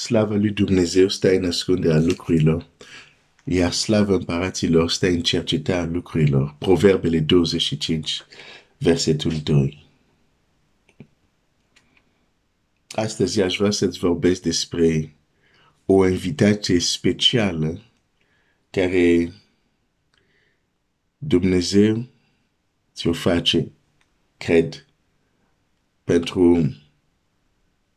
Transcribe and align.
Slavă 0.00 0.36
lui 0.36 0.50
Dumnezeu 0.50 1.08
stă 1.08 1.34
în 1.34 1.44
ascunderea 1.44 1.98
lucrurilor, 1.98 2.66
iar 3.44 3.72
slavă 3.72 4.14
împăraților 4.14 4.90
stă 4.90 5.06
în 5.06 5.22
cercetarea 5.22 5.90
lucrurilor. 5.92 6.54
Proverbele 6.58 7.18
25, 7.18 8.22
versetul 8.78 9.32
2. 9.42 9.86
Astăzi 12.90 13.40
aș 13.40 13.56
vrea 13.56 13.70
să-ți 13.70 13.98
vorbesc 13.98 14.42
despre 14.42 15.16
o 15.86 16.08
invitație 16.08 16.78
specială 16.78 17.82
care 18.70 19.32
Dumnezeu 21.18 22.06
ți-o 22.94 23.12
face, 23.12 23.72
cred, 24.36 24.86
pentru 26.04 26.74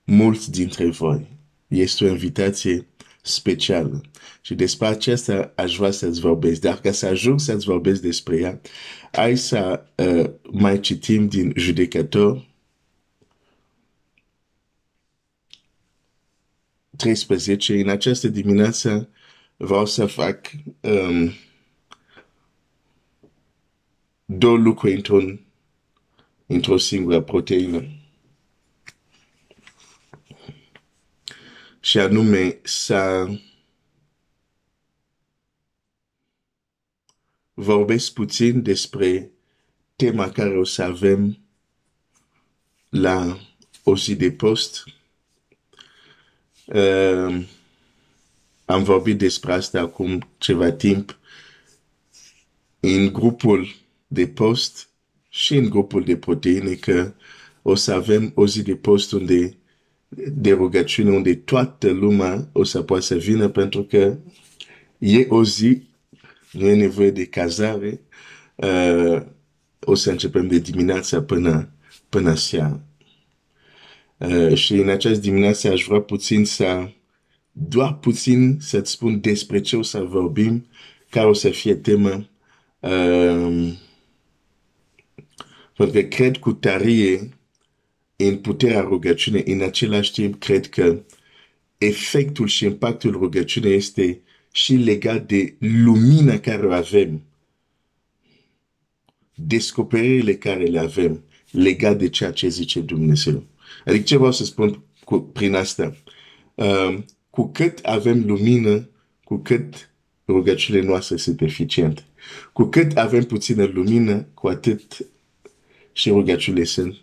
mulți 0.03 0.51
dintre 0.51 0.89
voi. 0.89 1.32
Este 1.73 2.03
o 2.05 2.07
invitație 2.07 2.87
specială. 3.21 4.01
Și 4.41 4.53
despre 4.55 4.87
aceasta 4.87 5.53
aș 5.55 5.75
vrea 5.75 5.91
să-ți 5.91 6.19
vorbesc. 6.19 6.61
Dar 6.61 6.79
ca 6.79 6.91
să 6.91 7.05
ajung 7.05 7.39
să-ți 7.39 7.65
vorbesc 7.65 8.01
despre 8.01 8.37
ea, 8.37 8.61
hai 9.11 9.37
să 9.37 9.85
uh, 9.95 10.29
mai 10.51 10.79
citim 10.79 11.27
din 11.27 11.53
judecător 11.55 12.47
13. 16.95 17.79
În 17.79 17.89
această 17.89 18.27
dimineață 18.27 19.09
vreau 19.57 19.85
să 19.85 20.05
fac 20.05 20.39
um, 20.81 21.31
două 24.25 24.57
lucruri 24.57 24.93
într-un 24.93 25.39
într-o 26.45 26.77
singură 26.77 27.21
proteină. 27.21 27.85
Și 31.83 31.99
anume 31.99 32.59
să 32.63 33.27
vorbesc 37.53 38.13
puțin 38.13 38.61
despre 38.61 39.31
tema 39.95 40.29
care 40.29 40.57
o 40.57 40.63
să 40.63 40.83
avem 40.83 41.37
la 42.89 43.39
o 43.83 43.97
zi 43.97 44.15
de 44.15 44.31
post. 44.31 44.83
Uh, 46.65 47.45
am 48.65 48.83
vorbit 48.83 49.17
despre 49.17 49.53
asta 49.53 49.93
ceva 50.37 50.71
timp 50.71 51.17
în 52.79 53.13
grupul 53.13 53.75
de 54.07 54.27
post 54.27 54.89
și 55.29 55.55
în 55.55 55.69
grupul 55.69 56.03
de 56.03 56.17
proteine 56.17 56.73
că 56.73 57.13
o 57.61 57.75
să 57.75 57.91
avem 57.93 58.31
o 58.35 58.47
zi 58.47 58.61
de 58.61 58.75
post 58.75 59.11
unde 59.11 59.57
de 60.31 60.51
rugăciune 60.51 61.09
unde 61.09 61.35
toată 61.35 61.91
lumea 61.91 62.49
o 62.51 62.63
să 62.63 62.81
poată 62.81 63.03
să 63.03 63.15
vină 63.15 63.47
pentru 63.47 63.83
că 63.83 64.17
e 64.97 65.25
o 65.29 65.43
zi, 65.43 65.83
nu 66.51 66.67
e 66.67 66.75
nevoie 66.75 67.11
de 67.11 67.25
cazare, 67.25 68.01
uh, 68.55 69.21
o 69.79 69.95
să 69.95 70.11
începem 70.11 70.47
de 70.47 70.59
dimineața 70.59 71.21
până, 71.21 71.69
până 72.09 72.35
seara. 72.35 72.79
Uh, 74.17 74.53
și 74.53 74.73
în 74.73 74.89
această 74.89 75.19
dimineață 75.19 75.71
aș 75.71 75.83
vrea 75.83 76.01
puțin 76.01 76.45
să, 76.45 76.89
doar 77.51 77.97
puțin 77.97 78.57
să-ți 78.59 78.91
spun 78.91 79.19
despre 79.19 79.61
ce 79.61 79.75
o 79.75 79.81
să 79.81 79.99
vorbim, 79.99 80.65
care 81.09 81.27
o 81.27 81.33
să 81.33 81.49
fie 81.49 81.75
tema. 81.75 82.29
Uh, 82.79 83.73
pentru 85.75 86.01
că 86.01 86.07
cred 86.07 86.37
cu 86.37 86.53
tărie 86.53 87.29
în 88.27 88.37
puterea 88.37 88.81
rugăciunii, 88.81 89.43
în 89.45 89.61
același 89.61 90.11
timp 90.11 90.39
cred 90.39 90.69
că 90.69 91.03
efectul 91.77 92.47
și 92.47 92.65
impactul 92.65 93.11
rugăciunii 93.11 93.73
este 93.73 94.21
și 94.51 94.73
legat 94.73 95.27
de 95.27 95.55
lumina 95.59 96.37
care 96.37 96.65
o 96.65 96.71
avem, 96.71 97.21
descoperirile 99.35 100.35
care 100.35 100.63
le 100.63 100.79
avem 100.79 101.23
legat 101.51 101.97
de 101.97 102.09
ceea 102.09 102.31
ce 102.31 102.47
zice 102.47 102.79
Dumnezeu. 102.79 103.43
Adică 103.85 104.03
ce 104.03 104.17
vreau 104.17 104.31
să 104.31 104.43
spun 104.43 104.83
cu, 105.03 105.19
prin 105.19 105.55
asta? 105.55 105.95
Uh, 106.55 106.97
cu 107.29 107.51
cât 107.51 107.79
avem 107.79 108.23
lumină, 108.25 108.89
cu 109.23 109.37
cât 109.37 109.89
rugăciunile 110.27 110.85
noastre 110.85 111.17
sunt 111.17 111.41
eficiente. 111.41 112.03
Cu 112.53 112.63
cât 112.63 112.97
avem 112.97 113.23
puțină 113.23 113.65
lumină, 113.65 114.27
cu 114.33 114.47
atât 114.47 114.97
și 115.91 116.09
rugăciunile 116.09 116.63
sunt 116.63 116.95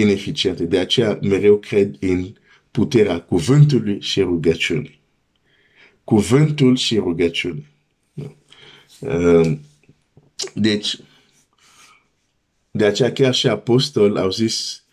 ineficiente. 0.00 0.64
De 0.64 0.78
aceea 0.78 1.18
mereu 1.22 1.56
cred 1.56 1.96
în 2.00 2.32
puterea 2.70 3.20
cuvântului 3.20 4.00
și 4.00 4.20
rugăciunii. 4.20 5.00
Cuvântul 6.04 6.76
și 6.76 6.96
rugăciunii. 6.96 7.66
Uh, 9.00 9.58
deci, 10.54 10.98
de 12.70 12.84
aceea 12.84 13.12
chiar 13.12 13.34
și 13.34 13.48
apostol 13.48 14.16
au 14.16 14.30
zis 14.30 14.84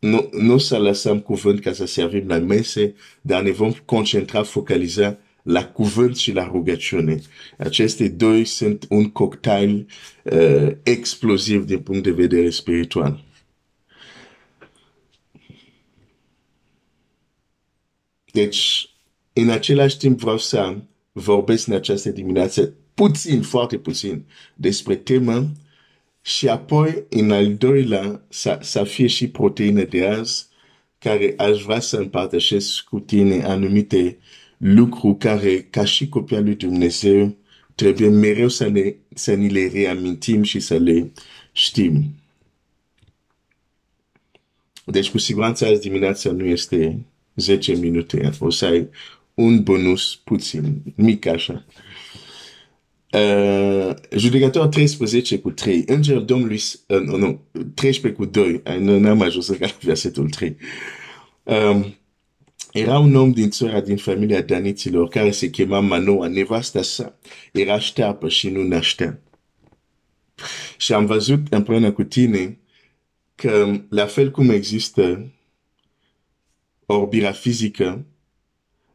nu, 0.00 0.28
nu 0.32 0.58
să 0.58 0.78
lăsăm 0.78 1.20
cuvânt 1.20 1.60
ca 1.60 1.72
să 1.72 1.86
servim 1.86 2.26
la 2.26 2.38
mese, 2.38 2.94
dar 3.20 3.42
ne 3.42 3.50
vom 3.50 3.72
concentra, 3.84 4.42
focaliza 4.42 5.18
la 5.42 5.66
cuvânt 5.66 6.16
și 6.16 6.32
la 6.32 6.44
rugăciune. 6.44 7.20
Aceste 7.58 8.08
doi 8.08 8.44
sunt 8.44 8.86
un 8.88 9.10
cocktail 9.10 9.86
uh, 10.22 10.70
explosiv 10.82 11.64
din 11.64 11.78
punct 11.78 12.02
de 12.02 12.10
vedere 12.10 12.50
spiritual. 12.50 13.24
Deci, 18.32 18.90
în 19.32 19.48
același 19.48 19.96
timp 19.96 20.20
vreau 20.20 20.38
să 20.38 20.76
vorbesc 21.12 21.66
în 21.66 21.74
această 21.74 22.10
dimineață 22.10 22.74
puțin, 22.94 23.42
foarte 23.42 23.78
puțin, 23.78 24.24
despre 24.54 24.96
temă 24.96 25.52
și 26.22 26.48
apoi, 26.48 27.04
în 27.08 27.30
al 27.30 27.54
doilea, 27.54 28.24
să, 28.28 28.58
să 28.62 28.84
fie 28.84 29.06
și 29.06 29.28
proteine 29.28 29.82
de 29.84 30.06
azi, 30.06 30.46
care 30.98 31.34
aș 31.36 31.62
vrea 31.62 31.80
să 31.80 31.96
împărtășesc 31.96 32.84
cu 32.84 33.00
tine 33.00 33.44
anumite 33.44 34.18
lucruri 34.56 35.18
care, 35.18 35.60
ca 35.70 35.84
și 35.84 36.08
copia 36.08 36.40
lui 36.40 36.54
Dumnezeu, 36.54 37.36
trebuie 37.74 38.08
mereu 38.08 38.48
să 38.48 38.68
ne, 38.68 38.94
să 39.14 39.34
ne 39.34 39.46
le 39.46 39.68
reamintim 39.72 40.42
și 40.42 40.60
să 40.60 40.76
le 40.76 41.12
știm. 41.52 42.14
Deci, 44.84 45.10
cu 45.10 45.18
siguranță, 45.18 45.66
azi 45.66 45.80
dimineața 45.80 46.30
nu 46.30 46.44
este 46.44 47.06
10 47.36 47.74
minute. 47.74 48.30
O 48.38 48.50
să 48.50 48.64
ai 48.64 48.88
un 49.34 49.62
bonus 49.62 50.20
puțin, 50.24 50.82
mic 50.94 51.26
așa. 51.26 51.64
Uh, 53.12 53.94
judecător 54.16 54.66
13 54.66 55.38
cu 55.38 55.50
3. 55.50 55.82
Înger 55.86 56.18
Domnului, 56.18 56.60
uh, 56.86 57.00
nu, 57.00 57.16
nu, 57.16 57.40
13 57.74 58.20
cu 58.20 58.24
2. 58.26 58.62
Nu 58.78 58.98
n-am 58.98 59.20
ajuns 59.20 59.58
la 59.58 59.66
versetul 59.80 60.30
3. 60.30 60.56
Um, 61.42 61.94
era 62.72 62.98
un 62.98 63.14
om 63.14 63.32
din 63.32 63.50
țara, 63.50 63.80
din 63.80 63.96
familia 63.96 64.42
Daniților, 64.42 65.08
care 65.08 65.30
se 65.30 65.50
chema 65.50 65.80
Manoa, 65.80 66.26
nevasta 66.26 66.82
sa. 66.82 67.18
Era 67.52 67.78
șteapă 67.78 68.28
și 68.28 68.48
nu 68.48 68.62
naștea. 68.62 69.20
Și 70.76 70.92
am 70.92 71.06
văzut 71.06 71.40
împreună 71.50 71.92
cu 71.92 72.02
tine 72.02 72.58
că, 73.34 73.80
la 73.88 74.06
fel 74.06 74.30
cum 74.30 74.50
există 74.50 75.32
orbirea 76.86 77.32
fizică, 77.32 78.06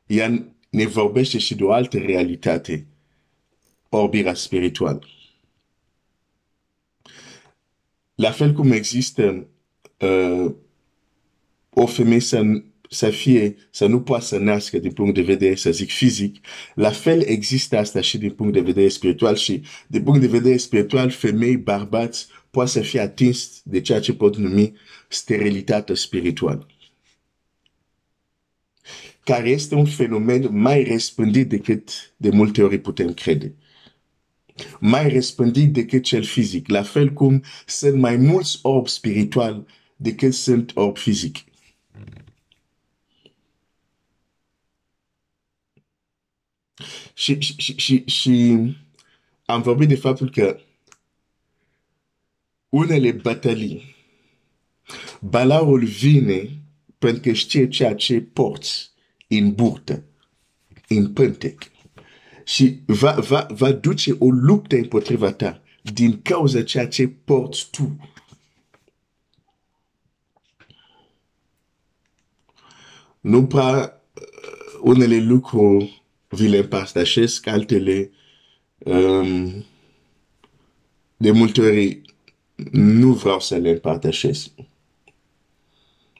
ea 0.05 0.55
ne 0.69 0.85
vorbește 0.85 1.37
și 1.37 1.55
de 1.55 1.63
o 1.63 1.71
altă 1.71 1.97
realitate, 1.97 2.87
orbirea 3.89 4.33
spirituală. 4.33 5.07
La 8.15 8.31
fel 8.31 8.53
cum 8.53 8.71
există 8.71 9.47
uh, 9.99 10.53
o 11.69 11.85
femeie 11.85 12.19
să, 12.19 12.41
să 12.89 13.09
fie, 13.09 13.55
să 13.71 13.85
nu 13.85 14.01
poată 14.01 14.25
să 14.25 14.37
nască 14.37 14.77
din 14.77 14.91
punct 14.91 15.13
de 15.13 15.21
vedere, 15.21 15.55
să 15.55 15.71
zic, 15.71 15.89
fizic, 15.89 16.45
la 16.75 16.89
fel 16.89 17.21
există 17.21 17.77
asta 17.77 18.01
și 18.01 18.17
din 18.17 18.31
punct 18.31 18.53
de 18.53 18.61
vedere 18.61 18.87
spiritual 18.87 19.35
și 19.35 19.61
din 19.87 20.03
punct 20.03 20.19
de 20.19 20.27
vedere 20.27 20.57
spiritual, 20.57 21.09
femei, 21.09 21.57
bărbați, 21.57 22.27
poate 22.51 22.69
să 22.69 22.79
fie 22.79 22.99
atins 22.99 23.61
de 23.63 23.81
ceea 23.81 23.99
ce 23.99 24.13
pot 24.13 24.37
numi 24.37 24.73
sterilitate 25.07 25.93
spirituală 25.93 26.67
care 29.27 29.49
este 29.49 29.75
un 29.75 29.85
fenomen 29.85 30.59
mai 30.59 30.83
răspândit 30.83 31.49
decât 31.49 32.13
de 32.17 32.29
multe 32.29 32.63
ori 32.63 32.79
putem 32.79 33.13
crede. 33.13 33.55
Mai 34.79 35.09
răspândit 35.09 35.73
decât 35.73 36.03
cel 36.03 36.23
fizic, 36.23 36.67
la 36.67 36.83
fel 36.83 37.13
cum 37.13 37.43
sunt 37.65 37.99
mai 37.99 38.15
mulți 38.15 38.59
orbi 38.61 38.89
spiritual 38.89 39.67
decât 39.95 40.33
sunt 40.33 40.71
orbi 40.75 40.99
fizic. 40.99 41.37
Și, 47.13 47.39
și, 47.39 47.55
și, 47.57 47.75
și, 47.77 48.03
și 48.05 48.57
am 49.45 49.61
vorbit 49.61 49.87
de 49.87 49.95
faptul 49.95 50.29
că 50.29 50.59
unele 52.69 53.11
batalii, 53.11 53.95
balaurul 55.21 55.85
vine 55.85 56.49
pentru 56.97 57.21
că 57.21 57.31
știe 57.31 57.67
ceea 57.67 57.95
ce 57.95 58.21
porți 58.21 58.95
în 59.27 59.53
burtă, 59.53 60.03
în 60.87 61.13
pântec. 61.13 61.71
Și 62.43 62.79
va, 62.85 63.11
va, 63.11 63.47
va 63.49 63.71
duce 63.71 64.15
o 64.19 64.29
luptă 64.29 64.75
împotriva 64.75 65.31
ta 65.31 65.61
din 65.81 66.21
cauza 66.21 66.63
ceea 66.63 66.87
ce 66.87 67.07
porți 67.07 67.69
tu. 67.69 68.11
Nu 73.19 73.47
prea 73.47 74.01
uh, 74.13 74.79
unele 74.81 75.19
lucruri 75.19 76.03
vi 76.27 76.47
le 76.47 76.57
împărtășesc, 76.57 77.47
altele 77.47 78.11
um, 78.77 79.65
de 81.17 81.31
multe 81.31 81.61
ori 81.61 82.01
nu 82.71 83.13
vreau 83.13 83.39
să 83.39 83.55
le 83.55 83.69
împărtășesc. 83.69 84.49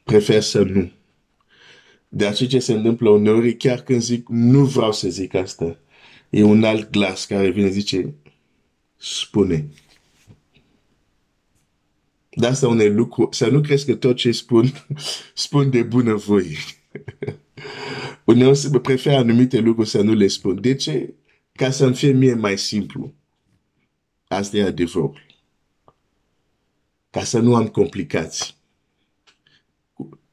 Prefer 0.03 0.41
să 0.41 0.63
nu. 0.63 0.91
Dar 2.09 2.35
ceea 2.35 2.49
ce 2.49 2.59
se 2.59 2.73
întâmplă 2.73 3.09
uneori, 3.09 3.57
chiar 3.57 3.81
când 3.81 4.01
zic, 4.01 4.27
nu 4.29 4.65
vreau 4.65 4.91
să 4.91 5.09
zic 5.09 5.33
asta, 5.33 5.79
e 6.29 6.43
un 6.43 6.63
alt 6.63 6.89
glas 6.89 7.25
care 7.25 7.49
vine 7.49 7.69
zice, 7.69 8.13
spune. 8.97 9.69
De 12.29 12.47
asta 12.47 12.67
unei 12.67 12.89
lucru, 12.89 13.27
să 13.31 13.47
nu 13.47 13.61
crezi 13.61 13.85
că 13.85 13.95
tot 13.95 14.15
ce 14.15 14.31
spun, 14.31 14.71
spun 15.33 15.69
de 15.69 15.83
bună 15.83 16.15
voie. 16.15 16.57
uneori 18.25 18.57
se 18.57 18.79
prefer 18.79 19.17
anumite 19.17 19.59
lucruri 19.59 19.89
să 19.89 20.01
nu 20.01 20.13
le 20.13 20.27
spun. 20.27 20.61
De 20.61 20.75
ce? 20.75 21.13
Ca 21.51 21.71
să-mi 21.71 21.95
fie 21.95 22.11
mie 22.11 22.33
mai 22.33 22.57
simplu. 22.57 23.13
Asta 24.27 24.57
e 24.57 24.63
adevărul. 24.63 25.25
Ca 27.09 27.23
să 27.23 27.39
nu 27.39 27.55
am 27.55 27.67
complicații. 27.67 28.56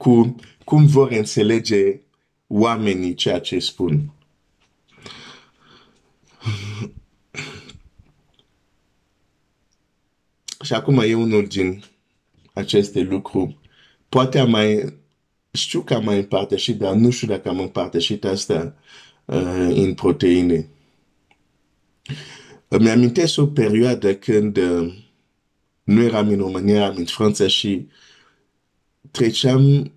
Cu, 0.04 0.36
cum 0.64 0.86
vor 0.86 1.10
înțelege 1.10 2.00
oamenii 2.46 3.14
ceea 3.14 3.40
ce 3.40 3.58
spun. 3.58 4.12
Și 10.62 10.72
acum 10.72 10.98
e 10.98 11.14
unul 11.14 11.46
din 11.46 11.84
aceste 12.52 13.00
lucruri. 13.00 13.58
Poate 14.08 14.38
am 14.38 14.50
mai, 14.50 14.94
știu 15.50 15.82
că 15.82 15.94
am 15.94 16.04
mai 16.04 16.16
împărtășit, 16.16 16.78
dar 16.78 16.94
nu 16.94 17.10
știu 17.10 17.26
dacă 17.26 17.48
am 17.48 17.58
împărtășit 17.58 18.24
asta 18.24 18.76
uh, 19.24 19.70
în 19.74 19.94
proteine. 19.94 20.68
Îmi 22.68 22.90
amintesc 22.90 23.38
o 23.38 23.46
perioadă 23.46 24.14
când 24.14 24.56
uh, 24.56 24.94
nu 25.82 26.02
eram 26.02 26.28
în 26.28 26.36
România, 26.36 26.74
eram 26.74 26.96
în 26.96 27.04
Franța 27.04 27.46
și 27.46 27.88
treceam 29.10 29.92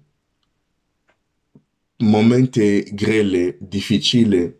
momente 1.98 2.82
grele, 2.82 3.58
dificile 3.60 4.56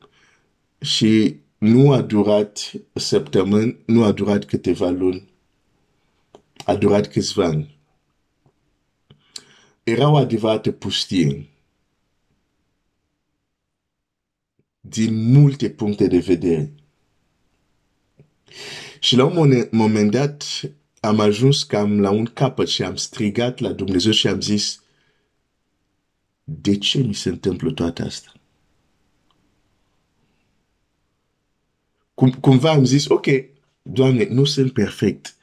și 0.82 1.36
nu 1.58 1.92
a 1.92 2.02
durat 2.02 2.72
săptămâni, 2.94 3.78
nu 3.86 4.04
a 4.04 4.12
durat 4.12 4.46
câteva 4.46 4.90
luni, 4.90 5.30
a 6.66 6.76
durat 6.76 7.12
câțiva 7.12 7.46
ani. 7.46 7.80
Era 9.84 10.10
o 10.10 10.16
adevărată 10.16 10.72
pustie 10.72 11.50
din 14.80 15.32
multe 15.32 15.70
puncte 15.70 16.08
de 16.08 16.18
vedere. 16.18 16.74
Și 19.00 19.16
la 19.16 19.26
un 19.26 19.68
moment 19.72 20.12
dat 20.12 20.44
am 21.08 21.20
ajuns 21.20 21.64
cam 21.64 22.00
la 22.00 22.10
un 22.10 22.26
capăt 22.26 22.68
și 22.68 22.84
am 22.84 22.96
strigat 22.96 23.60
la 23.60 23.72
Dumnezeu 23.72 24.12
și 24.12 24.28
am 24.28 24.42
zis, 24.42 24.84
de 26.44 26.78
ce 26.78 26.98
mi 26.98 27.14
se 27.14 27.30
întâmplă 27.30 27.72
toate 27.72 28.02
asta? 28.02 28.32
Cum, 32.14 32.32
cumva 32.32 32.72
am 32.72 32.86
zis, 32.86 33.08
ok, 33.08 33.26
Doamne, 33.82 34.28
nu 34.30 34.46
sunt 34.46 34.74
perfect. 34.74 35.36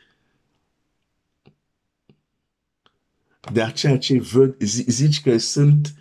Dar 3.52 3.72
ceea 3.72 3.98
ce 3.98 4.20
văd, 4.20 4.62
zici 4.62 5.20
că 5.20 5.38
sunt 5.38 5.94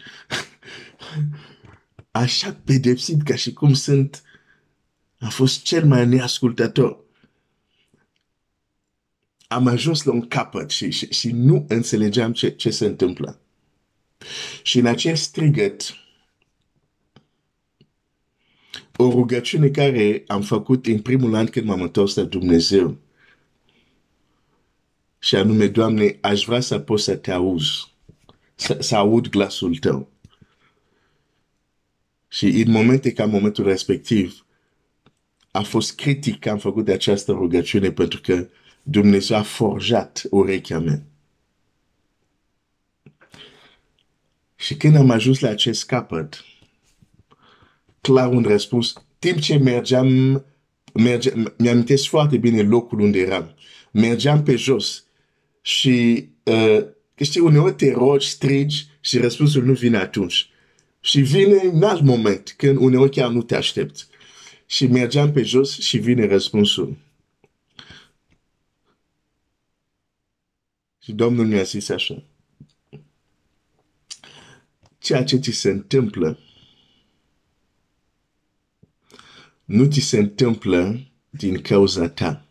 așa 2.11 2.53
pedepsit 2.53 3.23
ca 3.23 3.35
și 3.35 3.53
cum 3.53 3.73
sunt, 3.73 4.23
a 5.19 5.29
fost 5.29 5.61
cel 5.61 5.85
mai 5.85 6.07
neascultător 6.07 7.02
am 9.53 9.67
ajuns 9.67 10.03
la 10.03 10.11
un 10.11 10.27
capăt 10.27 10.69
și, 10.69 10.91
și, 10.91 11.13
și 11.13 11.31
nu 11.31 11.65
înțelegeam 11.67 12.33
ce, 12.33 12.49
ce 12.49 12.69
se 12.69 12.85
întâmplă. 12.85 13.39
Și 14.63 14.79
în 14.79 14.85
acel 14.85 15.15
strigăt, 15.15 15.95
o 18.95 19.09
rugăciune 19.09 19.69
care 19.69 20.23
am 20.27 20.41
făcut 20.41 20.85
în 20.85 20.99
primul 20.99 21.35
an 21.35 21.45
când 21.45 21.65
m-am 21.65 21.81
întors 21.81 22.15
la 22.15 22.23
Dumnezeu, 22.23 22.97
și 25.19 25.35
anume, 25.35 25.67
Doamne, 25.67 26.17
aș 26.21 26.43
vrea 26.45 26.59
să 26.59 26.79
pot 26.79 26.99
să 26.99 27.15
te 27.15 27.31
auzi, 27.31 27.93
să, 28.55 28.77
să 28.79 28.95
aud 28.95 29.27
glasul 29.27 29.75
tău. 29.75 30.11
Și 32.27 32.45
în 32.45 32.71
momente 32.71 33.13
ca 33.13 33.25
momentul 33.25 33.63
respectiv, 33.63 34.45
a 35.51 35.61
fost 35.61 35.95
critic 35.95 36.39
că 36.39 36.49
am 36.49 36.57
făcut 36.57 36.85
de 36.85 36.91
această 36.91 37.31
rugăciune 37.31 37.91
pentru 37.91 38.21
că 38.21 38.47
Dumnezeu 38.83 39.37
a 39.37 39.41
forjat 39.41 40.23
urechea 40.29 40.79
mea. 40.79 41.03
Și 44.55 44.75
când 44.77 44.95
am 44.95 45.09
ajuns 45.09 45.39
la 45.39 45.49
acest 45.49 45.85
capăt, 45.85 46.45
clar 48.01 48.29
un 48.29 48.43
răspuns, 48.43 48.93
timp 49.19 49.39
ce 49.39 49.57
mergeam, 49.57 50.43
mergeam 50.93 51.53
mi-amintesc 51.57 52.07
foarte 52.07 52.37
bine 52.37 52.61
locul 52.61 52.99
unde 52.99 53.19
eram. 53.19 53.55
Mergeam 53.91 54.43
pe 54.43 54.55
jos 54.55 55.03
și, 55.61 56.27
uh, 56.43 56.85
știi, 57.15 57.41
uneori 57.41 57.73
te 57.73 57.91
rogi, 57.91 58.29
strigi 58.29 58.87
și 59.01 59.17
răspunsul 59.17 59.63
nu 59.63 59.73
vine 59.73 59.97
atunci. 59.97 60.49
Și 60.99 61.21
vine 61.21 61.61
în 61.71 61.83
alt 61.83 62.01
moment, 62.01 62.53
când 62.57 62.77
uneori 62.77 63.11
chiar 63.11 63.29
nu 63.29 63.41
te 63.41 63.55
aștepți. 63.55 64.07
Și 64.65 64.87
mergeam 64.87 65.31
pe 65.31 65.43
jos 65.43 65.79
și 65.79 65.97
vine 65.97 66.27
răspunsul. 66.27 66.97
Și 71.03 71.11
Domnul 71.11 71.47
mi-a 71.47 71.63
zis 71.63 71.89
așa. 71.89 72.23
Ceea 74.97 75.23
ce 75.23 75.37
ți 75.37 75.51
se 75.51 75.69
întâmplă 75.69 76.39
nu 79.65 79.85
ți 79.85 79.99
se 79.99 80.17
întâmplă 80.19 80.99
din 81.29 81.61
cauza 81.61 82.09
ta. 82.09 82.47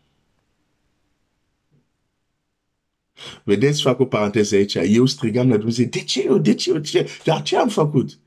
Vedeți, 3.43 3.81
fac 3.81 3.99
o 3.99 4.05
paranteză 4.05 4.55
aici. 4.55 4.75
Eu 4.75 5.05
strigam 5.05 5.49
la 5.49 5.57
Dumnezeu, 5.57 5.85
de 5.85 6.03
ce 6.03 6.23
eu, 6.23 6.37
de 6.37 6.53
ce 6.53 6.69
eu, 6.69 6.79
ce? 6.79 7.09
Dar 7.23 7.41
ce 7.41 7.57
am 7.57 7.69
făcut? 7.69 8.19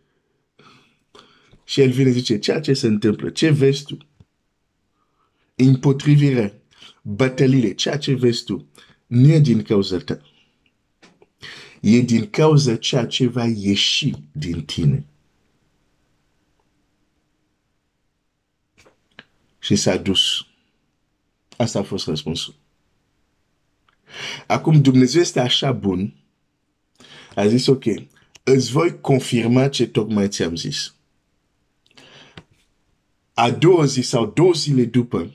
Și 1.64 1.80
el 1.80 1.90
vine 1.90 2.10
zice, 2.10 2.38
ceea 2.38 2.60
ce 2.60 2.72
se 2.72 2.86
întâmplă, 2.86 3.30
ce 3.30 3.50
vezi 3.50 3.84
tu? 3.84 3.98
Împotrivire, 5.54 6.62
bătălile, 7.02 7.74
ceea 7.74 7.98
ce 7.98 8.14
vezi 8.14 8.44
tu, 8.44 8.68
nu 9.06 9.32
e 9.32 9.38
din 9.38 9.62
cauza 9.62 9.98
ta. 9.98 10.20
E 11.80 12.00
din 12.00 12.30
cauza 12.30 12.76
ceea 12.76 13.06
ce 13.06 13.26
va 13.26 13.44
ieși 13.44 14.12
din 14.32 14.64
tine. 14.64 15.06
Și 19.58 19.76
s-a 19.76 19.96
dus. 19.96 20.46
Asta 21.56 21.78
a 21.78 21.82
fost 21.82 22.06
răspunsul. 22.06 22.54
Acum 24.46 24.82
Dumnezeu 24.82 25.20
este 25.20 25.40
așa 25.40 25.72
bun. 25.72 26.14
A 27.34 27.46
zis, 27.46 27.66
ok, 27.66 27.84
îți 28.42 28.70
voi 28.70 29.00
confirma 29.00 29.68
ce 29.68 29.86
tocmai 29.86 30.28
ți-am 30.28 30.56
zis. 30.56 30.94
A 33.34 33.50
două 33.50 33.84
zi 33.84 34.00
sau 34.00 34.26
două 34.26 34.52
zile 34.52 34.84
după, 34.84 35.34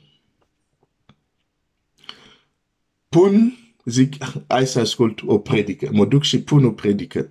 pun, 3.08 3.61
zic, 3.84 4.16
hai 4.46 4.66
să 4.66 4.80
ascult 4.80 5.22
o 5.26 5.38
predică. 5.38 5.88
Mă 5.92 6.06
duc 6.06 6.22
și 6.22 6.42
pun 6.42 6.64
o 6.64 6.70
predică. 6.70 7.28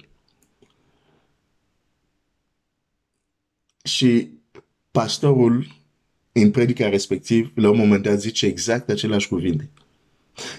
Și 3.84 4.30
pastorul, 4.92 5.68
în 6.32 6.52
predica 6.52 6.90
respectiv, 6.90 7.52
la 7.56 7.70
un 7.70 7.78
moment 7.78 8.04
dat 8.04 8.20
zice 8.22 8.46
exact 8.46 8.90
același 8.90 9.28
cuvinte. 9.28 9.70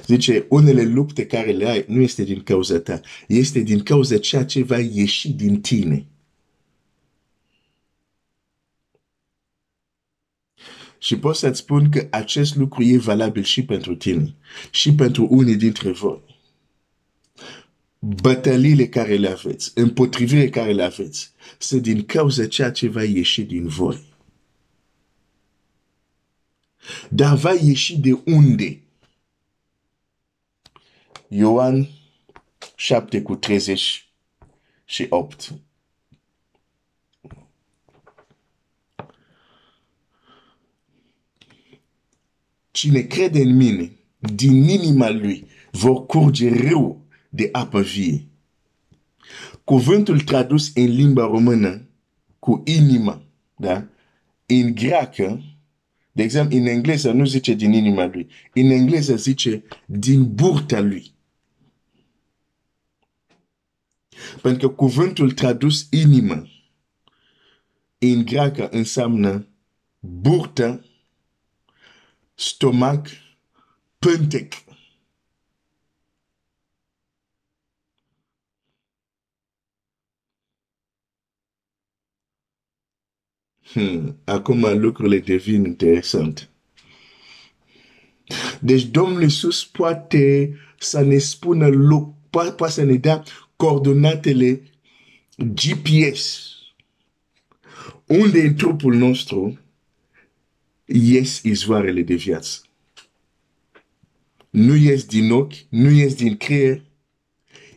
Zice, 0.07 0.47
unele 0.49 0.83
lupte 0.83 1.27
care 1.27 1.51
le 1.53 1.69
ai 1.69 1.85
nu 1.89 2.01
este 2.01 2.25
din 2.25 2.43
cauza 2.43 2.79
ta, 2.79 3.01
este 3.29 3.61
din 3.61 3.83
cauza 3.83 4.19
ceea 4.19 4.45
ce 4.45 4.63
va 4.63 4.79
ieși 4.79 5.33
din 5.33 5.61
tine. 5.61 6.07
Și 11.03 11.19
pot 11.19 11.37
să-ți 11.37 11.59
spun 11.59 11.91
că 11.91 12.07
acest 12.11 12.57
lucru 12.57 12.83
e 12.83 12.99
valabil 12.99 13.43
și 13.43 13.65
pentru 13.65 13.95
tine, 13.95 14.35
și 14.71 14.95
pentru 14.95 15.27
unii 15.31 15.57
dintre 15.57 15.91
voi. 15.91 16.21
bătăliile 17.99 18.89
care 18.89 19.17
le 19.17 19.29
aveți, 19.29 19.73
împotrivirile 19.75 20.49
care 20.49 20.73
le 20.73 20.83
aveți, 20.83 21.33
să 21.59 21.77
din 21.77 22.05
cauza 22.05 22.47
ceea 22.47 22.71
ce 22.71 22.89
va 22.89 23.03
ieși 23.03 23.43
din 23.43 23.67
voi. 23.67 24.03
Dar 27.09 27.37
va 27.37 27.53
ieși 27.53 27.99
de 27.99 28.21
unde? 28.25 28.83
Ioan 31.29 31.89
7 32.77 33.23
cu 33.23 33.37
38. 33.37 35.53
Cine 42.73 43.01
crede 43.01 43.43
în 43.43 43.57
mine, 43.57 43.93
din 44.19 44.69
inima 44.69 45.11
lui 45.11 45.47
vor 45.71 46.07
curge 46.07 46.49
râu 46.49 47.07
de 47.29 47.49
apă 47.53 47.81
vie. 47.81 48.27
Cuvântul 49.65 50.21
tradus 50.21 50.71
în 50.75 50.85
limba 50.85 51.23
română 51.27 51.89
cu 52.39 52.63
inima, 52.67 53.23
da? 53.57 53.87
În 54.47 54.75
greacă, 54.75 55.43
de 56.13 56.23
exemplu, 56.23 56.59
în 56.59 56.67
engleză 56.67 57.13
nu 57.13 57.25
zice 57.25 57.55
din 57.55 57.73
inima 57.73 58.07
lui. 58.07 58.29
În 58.55 58.71
engleză 58.71 59.17
zice 59.17 59.65
din 59.87 60.35
burta 60.35 60.81
lui. 60.81 61.11
Pentru 64.43 64.69
că 64.69 64.75
cuvântul 64.75 65.33
tradus 65.33 65.87
inimă 65.91 66.47
în 67.99 68.25
greacă 68.25 68.69
înseamnă 68.69 69.47
burtă, 69.99 70.85
stomac, 72.43 73.07
pântec. 73.99 74.55
Hmm. 83.73 84.17
Acum 84.25 84.79
lucrurile 84.79 85.19
devin 85.19 85.65
interesante. 85.65 86.49
Deci 88.61 88.85
Domnul 88.85 89.23
Iisus 89.23 89.65
poate 89.65 90.57
să 90.79 91.01
ne 91.01 91.19
spună 91.19 91.67
loc, 91.69 92.15
poate 92.31 92.69
să 92.69 92.83
ne 92.83 92.95
dea 92.95 93.23
coordonatele 93.57 94.63
GPS. 95.37 96.51
Unde 98.07 98.41
în 98.41 98.55
trupul 98.55 98.95
nostru 98.95 99.62
ies 100.93 101.43
izvoarele 101.43 102.03
de 102.03 102.15
viață. 102.15 102.61
Nu 104.51 104.75
ies 104.75 105.05
din 105.05 105.31
ochi, 105.31 105.55
nu 105.69 105.91
ies 105.91 106.15
din 106.15 106.37
creier, 106.37 106.83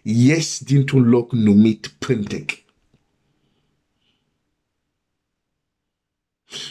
ies 0.03 0.59
dintr-un 0.59 1.09
loc 1.09 1.31
numit 1.31 1.87
pântec. 1.87 2.51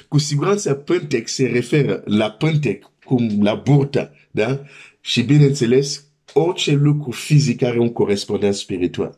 Cu 0.09 0.19
siguranță 0.19 0.75
pântec 0.75 1.29
se 1.29 1.47
referă 1.47 2.03
la 2.05 2.31
pântec, 2.31 2.91
cum 3.05 3.43
la 3.43 3.55
burta, 3.55 4.13
da? 4.31 4.65
Și 5.01 5.23
bineînțeles, 5.23 6.05
orice 6.33 6.73
lucru 6.73 7.11
fizic 7.11 7.63
are 7.63 7.79
un 7.79 7.93
corespondent 7.93 8.55
spiritual. 8.55 9.17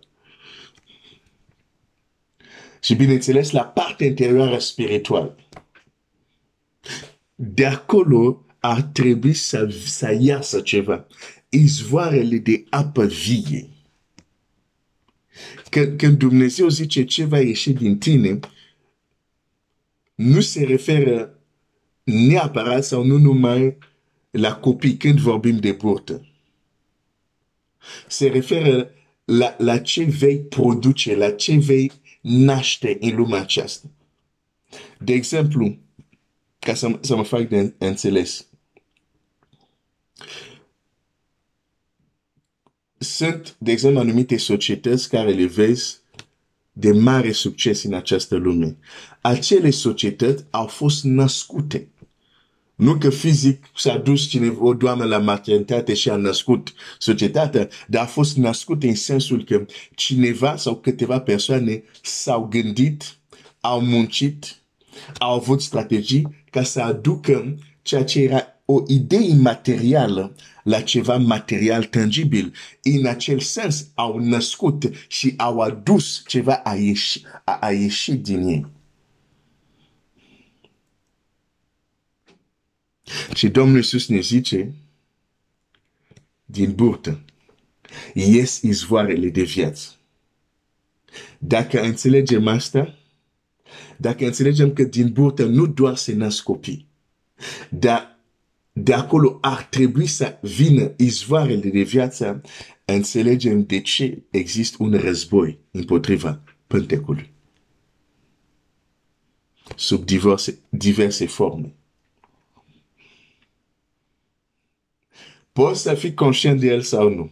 Și 2.81 2.95
bineînțeles, 2.95 3.51
la 3.51 3.65
partea 3.65 4.07
interioară 4.07 4.59
spirituală. 4.59 5.37
De 7.39 7.67
acolo 7.67 8.45
ar 8.59 8.83
trebui 8.83 9.35
să, 9.35 9.69
să 9.85 10.17
iasă 10.21 10.61
ceva. 10.61 11.07
Izvoarele 11.49 12.39
de 12.39 12.65
apă 12.71 13.05
vie. 13.05 13.69
Când, 15.71 15.99
când 15.99 16.19
Dumnezeu 16.19 16.69
zice 16.69 17.05
ce 17.05 17.25
va 17.25 17.39
ieși 17.41 17.73
din 17.73 17.99
tine, 17.99 18.39
nu 20.15 20.41
se 20.41 20.65
referă 20.65 21.39
neapărat 22.05 22.85
sau 22.85 23.05
nu 23.05 23.19
numai 23.19 23.79
la 24.31 24.55
copii 24.55 24.97
când 24.97 25.19
vorbim 25.19 25.57
de 25.57 25.73
burtă. 25.73 26.27
Se 28.09 28.27
referă 28.27 28.91
la, 29.25 29.55
la 29.59 29.79
ce 29.79 30.05
vei 30.05 30.39
produce, 30.39 31.17
la 31.17 31.31
ce 31.31 31.59
vei 31.59 31.93
naște 32.21 32.97
în 33.01 33.17
lumea 33.17 33.41
aceasta. 33.41 33.91
De 34.99 35.13
exemplu, 35.13 35.79
ca 36.67 36.75
să, 36.75 36.99
să 37.01 37.17
mă 37.17 37.23
fac 37.23 37.49
de 37.49 37.75
înțeles, 37.79 38.47
sunt, 42.99 43.57
de 43.59 43.73
exemplu, 43.73 44.01
anumite 44.01 44.37
societăți 44.37 45.09
care 45.09 45.33
le 45.33 45.45
vezi 45.47 45.99
de 46.73 46.93
mare 46.93 47.33
succes 47.33 47.83
în 47.83 47.95
această 47.95 48.37
lume. 48.37 48.77
Acele 49.21 49.71
societăți 49.71 50.45
au 50.51 50.67
fost 50.67 51.05
născute. 51.05 51.89
Nu 52.75 52.99
că 52.99 53.11
fizic 53.11 53.65
s-a 53.77 53.97
dus 53.99 54.27
cineva, 54.27 54.65
o 54.65 54.75
doamnă 54.75 55.05
la 55.05 55.19
maternitate 55.19 55.95
și 55.95 56.11
a 56.11 56.17
născut 56.17 56.73
societatea, 56.99 57.69
dar 57.89 58.03
a 58.03 58.07
fost 58.07 58.37
născute 58.37 58.89
în 58.89 58.95
sensul 58.95 59.45
că 59.45 59.67
cineva 59.95 60.57
sau 60.57 60.77
câteva 60.77 61.21
persoane 61.21 61.83
s-au 62.03 62.47
gândit, 62.47 63.19
au 63.61 63.81
muncit, 63.81 64.61
au 65.19 65.35
avut 65.35 65.63
strategii 65.63 66.45
ca 66.51 66.63
să 66.63 66.83
aducă 66.83 67.59
ceea 67.83 68.05
ce 68.05 68.21
era 68.21 68.47
o 68.65 68.83
idee 68.87 69.35
materială 69.35 70.35
la 70.63 70.81
ceva 70.81 71.17
material 71.17 71.85
tangibil. 71.85 72.55
În 72.83 73.07
acel 73.07 73.39
sens 73.39 73.89
au 73.95 74.19
născut 74.19 74.91
și 75.09 75.35
au 75.37 75.61
adus 75.61 76.23
ceva 76.27 76.55
a 76.55 76.75
ieși, 76.75 77.23
a, 77.45 77.59
a 77.61 77.71
ieși 77.71 78.13
din 78.13 78.43
ei. 78.43 78.67
Și 83.35 83.49
Domnul 83.49 83.77
Iisus 83.77 84.09
ne 84.09 84.21
zice, 84.21 84.75
din 86.45 86.75
burtă, 86.75 87.25
ies 88.15 88.61
izvoarele 88.63 89.29
de 89.29 89.43
viață. 89.43 89.91
Dacă 91.39 91.81
înțelegem 91.81 92.47
asta, 92.47 92.99
dacă 93.99 94.25
înțelegem 94.25 94.73
că 94.73 94.83
din 94.83 95.13
burtă 95.13 95.45
nu 95.45 95.67
doar 95.67 95.97
se 95.97 96.15
nasc 96.15 96.43
copii, 96.43 96.89
dar 97.71 98.17
de 98.73 98.93
acolo 98.93 99.39
ar 99.41 99.63
trebui 99.63 100.07
să 100.07 100.39
vină 100.43 100.93
izvoarele 100.97 101.71
de 101.71 101.83
viață, 101.83 102.41
înțelegem 102.85 103.65
de 103.65 103.81
ce 103.81 104.23
există 104.31 104.77
un 104.81 104.93
război 104.99 105.59
împotriva 105.71 106.43
pântecului. 106.67 107.33
Sub 109.77 110.05
diverse, 110.05 110.59
diverse 110.69 111.27
forme. 111.27 111.75
Poți 115.53 115.83
să 115.83 115.95
fii 115.95 116.15
conștient 116.15 116.61
de 116.61 116.67
el 116.67 116.81
sau 116.81 117.09
nu. 117.09 117.31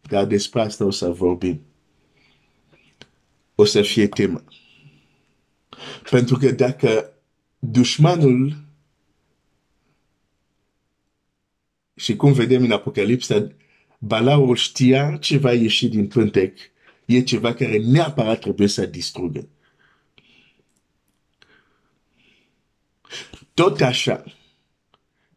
Dar 0.00 0.24
despre 0.26 0.60
asta 0.60 0.84
o 0.84 0.90
să 0.90 1.10
vorbim. 1.10 1.67
O 3.60 3.64
să 3.64 3.82
fie 3.82 4.08
tema. 4.08 4.44
Pentru 6.10 6.36
că 6.36 6.50
dacă 6.50 7.12
dușmanul 7.58 8.56
și 11.94 12.16
cum 12.16 12.32
vedem 12.32 12.62
în 12.62 12.72
Apocalipsa, 12.72 13.52
Balaul 13.98 14.56
știa 14.56 15.16
ce 15.16 15.38
va 15.38 15.52
ieși 15.52 15.88
din 15.88 16.08
pântec. 16.08 16.58
E 17.04 17.22
ceva 17.22 17.54
care 17.54 17.78
neapărat 17.78 18.40
trebuie 18.40 18.68
să 18.68 18.86
distrugă. 18.86 19.48
Tot 23.54 23.80
așa, 23.80 24.24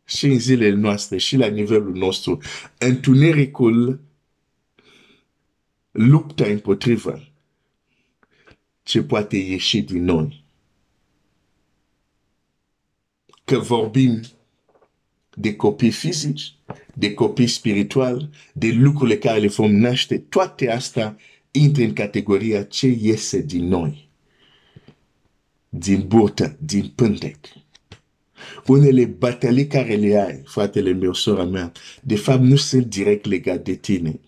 și 0.05 0.25
în 0.25 0.39
zilele 0.39 0.75
noastre, 0.75 1.17
și 1.17 1.35
la 1.35 1.47
nivelul 1.47 1.93
nostru, 1.93 2.41
întunericul 2.77 3.99
lupta 5.91 6.45
împotriva 6.45 7.30
ce 8.91 9.03
poate 9.03 9.37
ieși 9.37 9.81
din 9.81 10.03
noi. 10.03 10.43
că 13.51 13.57
vorbim 13.57 14.21
de 15.35 15.55
copii 15.55 15.91
fizici, 15.91 16.55
de 16.93 17.13
copii 17.13 17.47
spirituali, 17.47 18.29
de 18.53 18.71
lucrurile 18.71 19.17
care 19.17 19.39
le 19.39 19.47
vom 19.47 19.75
naște, 19.75 20.17
toate 20.17 20.71
astea 20.71 21.17
intră 21.51 21.83
în 21.83 21.93
categoria 21.93 22.63
ce 22.63 22.87
iese 22.87 23.41
din 23.41 23.67
noi, 23.67 24.09
din 25.69 26.07
burtă, 26.07 26.57
din 26.59 26.91
pântec. 26.95 27.37
Unele 28.67 29.05
bătălii 29.05 29.67
care 29.67 29.95
le 29.95 30.15
ai, 30.15 30.41
fratele 30.45 30.91
meu, 30.91 31.13
sora 31.13 31.45
mea, 31.45 31.71
de 32.01 32.15
fapt 32.15 32.41
nu 32.41 32.55
sunt 32.55 32.85
direct 32.85 33.25
legate 33.25 33.71
de 33.71 33.75
tine. 33.75 34.19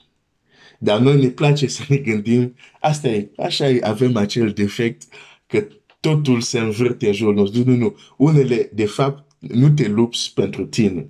Dar 0.84 1.00
noi 1.00 1.22
ne 1.22 1.28
place 1.28 1.68
să 1.68 1.84
ne 1.88 1.98
gândim, 1.98 2.56
asta 2.80 3.08
e, 3.08 3.30
așa 3.38 3.70
e, 3.70 3.80
avem 3.84 4.16
acel 4.16 4.52
defect, 4.52 5.04
că 5.48 5.68
totul 6.00 6.42
se 6.42 6.60
învârte 6.60 7.08
în 7.08 7.14
jurul 7.14 7.34
nostru. 7.34 7.64
Nu, 7.64 7.72
nu, 7.72 7.78
nu. 7.78 7.96
Unele, 8.18 8.70
de 8.74 8.86
fapt, 8.86 9.32
nu 9.40 9.70
te 9.70 9.88
lupți 9.88 10.34
pentru 10.34 10.66
tine. 10.66 11.10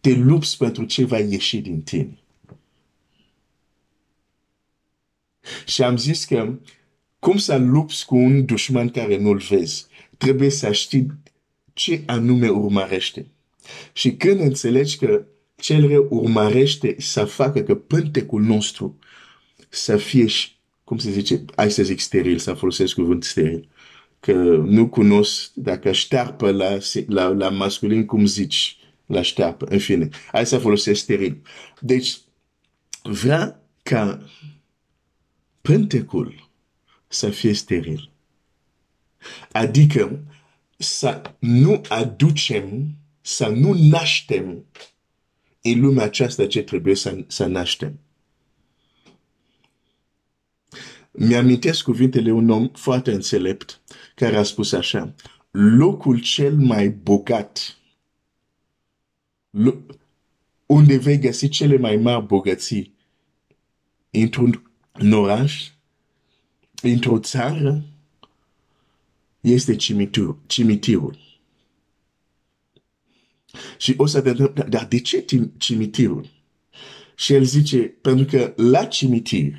te 0.00 0.14
lupți 0.14 0.56
pentru 0.56 0.84
ce 0.84 1.04
va 1.04 1.18
ieși 1.18 1.58
din 1.58 1.82
tine. 1.82 2.18
Și 5.66 5.82
am 5.82 5.96
zis 5.96 6.24
că 6.24 6.58
cum 7.18 7.36
să 7.36 7.56
lupți 7.56 8.06
cu 8.06 8.16
un 8.16 8.44
dușman 8.44 8.88
care 8.88 9.18
nu-l 9.18 9.42
vezi, 9.48 9.86
trebuie 10.16 10.50
să 10.50 10.72
știi 10.72 11.06
ce 11.72 12.02
anume 12.06 12.48
urmărește. 12.48 13.26
Și 13.92 14.16
când 14.16 14.40
înțelegi 14.40 14.96
că 14.96 15.26
cel 15.56 15.88
rău 15.88 16.06
urmărește 16.10 16.96
să 16.98 17.24
facă 17.24 17.60
că 17.60 17.74
pântecul 17.74 18.42
nostru 18.42 18.98
să 19.68 19.96
fie, 19.96 20.26
cum 20.84 20.98
se 20.98 21.10
zice, 21.10 21.44
hai 21.56 21.70
să 21.70 21.82
zic 21.82 22.00
steril, 22.00 22.38
să 22.38 22.54
folosesc 22.54 22.94
cuvânt 22.94 23.24
steril, 23.24 23.68
că 24.20 24.32
nu 24.66 24.88
cunosc 24.88 25.52
dacă 25.54 25.92
ștearpă 25.92 26.50
la, 26.50 26.78
la, 27.06 27.26
la 27.26 27.48
masculin, 27.48 28.06
cum 28.06 28.26
zici, 28.26 28.78
la 29.06 29.22
ștearpă, 29.22 29.66
în 29.68 29.78
fine, 29.78 30.08
hai 30.32 30.46
să 30.46 30.58
folosesc 30.58 31.00
steril. 31.00 31.42
Deci, 31.80 32.18
vrea 33.02 33.62
ca 33.82 34.22
pântecul 35.60 36.50
să 37.08 37.30
fie 37.30 37.52
steril. 37.52 38.10
Adică 39.52 40.20
să 40.76 41.22
nu 41.38 41.80
aducem, 41.88 42.96
să 43.20 43.46
nu 43.46 43.72
naștem 43.72 44.64
în 45.72 45.80
lumea 45.80 46.04
aceasta 46.04 46.46
ce 46.46 46.62
trebuie 46.62 46.94
să, 46.94 47.24
să 47.26 47.46
naștem. 47.46 47.98
Mi-amintesc 51.12 51.82
cuvintele 51.84 52.30
un 52.30 52.50
om 52.50 52.68
foarte 52.68 53.12
înțelept 53.12 53.80
care 54.14 54.36
a 54.36 54.42
spus 54.42 54.72
așa, 54.72 55.14
locul 55.50 56.20
cel 56.20 56.56
mai 56.56 56.88
bogat, 56.90 57.78
unde 60.66 60.96
vei 60.96 61.18
găsi 61.18 61.48
cele 61.48 61.76
mai 61.76 61.96
mari 61.96 62.26
bogății, 62.26 62.94
într-un 64.10 64.70
oraș, 65.12 65.70
într-o 66.82 67.18
țară, 67.18 67.84
este 69.40 69.76
cimitirul. 69.76 70.38
cimitirul. 70.46 71.25
Și 73.78 73.94
o 73.96 74.06
să 74.06 74.20
te 74.20 74.32
dar 74.68 74.86
de 74.88 75.00
ce 75.00 75.24
cimitirul? 75.56 76.30
Și 77.14 77.32
el 77.32 77.44
zice, 77.44 77.78
pentru 77.78 78.24
că 78.24 78.52
la 78.56 78.84
cimitir 78.84 79.52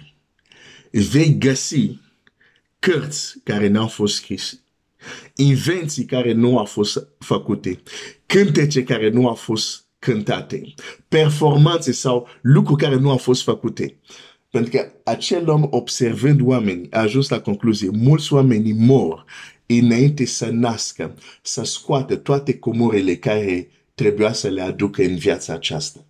vei 0.92 1.38
găsi 1.38 2.00
cărți 2.80 3.40
care 3.44 3.68
n-au 3.68 3.88
fost 3.88 4.16
scrise, 4.16 4.60
invenții 5.36 6.06
care 6.06 6.34
nu 6.34 6.58
au 6.58 6.66
fost 6.66 7.08
făcute, 7.20 7.80
cântece 8.26 8.84
care 8.84 9.10
nu 9.10 9.28
au 9.28 9.36
fost 9.36 9.86
cântate, 10.00 10.74
performanțe 11.08 11.92
sau 11.92 12.28
lucruri 12.42 12.82
care 12.82 12.96
nu 12.96 13.10
au 13.10 13.18
fost 13.18 13.44
făcute. 13.44 14.00
Pentru 14.50 14.72
că 14.72 14.92
acel 15.04 15.50
om 15.50 15.68
observând 15.70 16.42
oameni 16.44 16.88
a 16.92 17.00
ajuns 17.00 17.30
la 17.30 17.40
concluzie, 17.40 17.90
mulți 17.94 18.34
oameni 18.34 18.72
mor 18.72 19.26
înainte 19.66 20.26
să 20.26 20.50
nască, 20.52 21.16
să 21.42 21.64
scoată 21.64 22.16
toate 22.16 22.58
comorile 22.58 23.16
care 23.16 23.68
trebuia 23.98 24.34
să 24.34 24.50
le 24.50 24.62
aducă 24.62 25.02
în 25.04 25.18
viața 25.18 25.54
aceasta. 25.54 26.06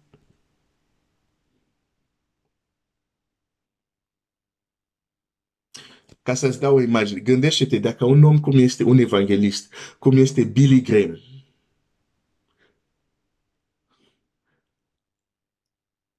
Ca 6.21 6.33
să-ți 6.33 6.59
dau 6.59 6.75
o 6.75 6.81
imagine, 6.81 7.19
gândește-te 7.19 7.77
dacă 7.79 8.05
un 8.05 8.23
om 8.23 8.39
cum 8.39 8.57
este 8.57 8.83
un 8.83 8.97
evanghelist, 8.97 9.73
cum 9.99 10.17
este 10.17 10.43
Billy 10.43 10.81
Graham, 10.81 11.19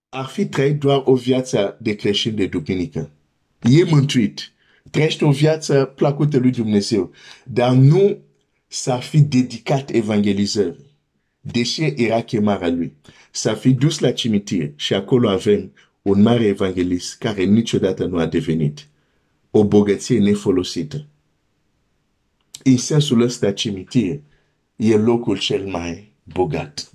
ar 0.08 0.26
fi 0.26 0.46
trăit 0.46 0.78
doar 0.78 1.02
o 1.04 1.14
viață 1.14 1.78
de 1.80 1.94
creștin 1.94 2.34
de 2.34 2.46
duminică. 2.46 3.10
E 3.62 3.84
mântuit. 3.84 4.52
Trăiește 4.90 5.24
o 5.24 5.30
viață 5.30 5.84
plăcută 5.84 6.38
lui 6.38 6.50
Dumnezeu, 6.50 7.12
dar 7.44 7.72
nu 7.74 8.18
s-ar 8.66 9.02
fi 9.02 9.20
dedicat 9.20 9.90
evangelizării 9.90 10.87
deși 11.50 11.82
era 11.82 12.20
chemarea 12.20 12.68
lui. 12.68 12.96
S-a 13.30 13.54
fi 13.54 13.72
dus 13.72 13.98
la 13.98 14.12
cimitir 14.12 14.72
și 14.76 14.94
acolo 14.94 15.28
avem 15.28 15.72
un 16.02 16.22
mare 16.22 16.44
evanghelist 16.44 17.18
care 17.18 17.44
niciodată 17.44 18.04
nu 18.04 18.18
a 18.18 18.26
devenit. 18.26 18.88
O 19.50 19.64
bogăție 19.64 20.18
nefolosită. 20.18 21.06
În 22.64 22.76
sensul 22.76 23.20
ăsta, 23.20 23.52
cimitir 23.52 24.20
e 24.76 24.96
locul 24.96 25.38
cel 25.38 25.66
mai 25.66 26.12
bogat. 26.22 26.92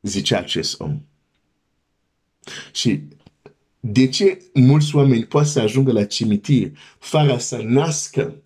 Zicea 0.00 0.38
acest 0.38 0.80
om. 0.80 1.00
Și 2.72 3.02
de 3.80 4.08
ce 4.08 4.42
mulți 4.54 4.96
oameni 4.96 5.24
pot 5.24 5.46
să 5.46 5.60
ajungă 5.60 5.92
la 5.92 6.04
cimitir 6.04 6.78
fără 6.98 7.38
să 7.38 7.62
nască 7.62 8.42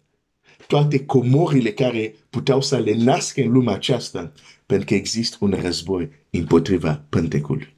toate 0.66 1.04
comorile 1.04 1.72
care 1.72 2.14
puteau 2.30 2.60
să 2.60 2.78
le 2.78 2.94
nască 2.94 3.40
în 3.40 3.52
lumea 3.52 3.74
aceasta, 3.74 4.32
pentru 4.66 4.86
că 4.86 4.94
există 4.94 5.36
un 5.40 5.50
război 5.50 6.10
împotriva 6.30 7.04
pântecului. 7.08 7.74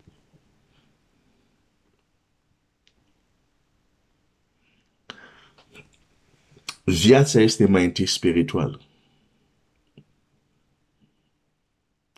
Viața 6.85 7.41
este 7.41 7.67
mai 7.67 7.85
întâi 7.85 8.07
spirituală. 8.07 8.81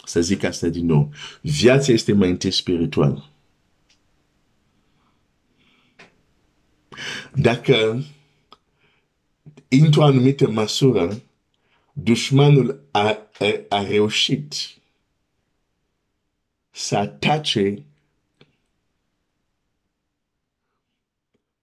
Să 0.05 0.21
zic 0.21 0.43
asta 0.43 0.69
din 0.69 0.87
nou. 0.87 1.13
Viața 1.41 1.93
este 1.93 2.13
mai 2.13 2.31
întâi 2.31 2.51
spirituală. 2.51 3.31
Dacă 7.35 8.05
într-o 9.79 10.05
anumită 10.05 10.49
măsură, 10.49 11.23
dușmanul 11.93 12.89
a, 12.91 13.01
a, 13.39 13.65
a 13.69 13.87
reușit 13.87 14.55
să 16.71 16.97
atace 16.97 17.85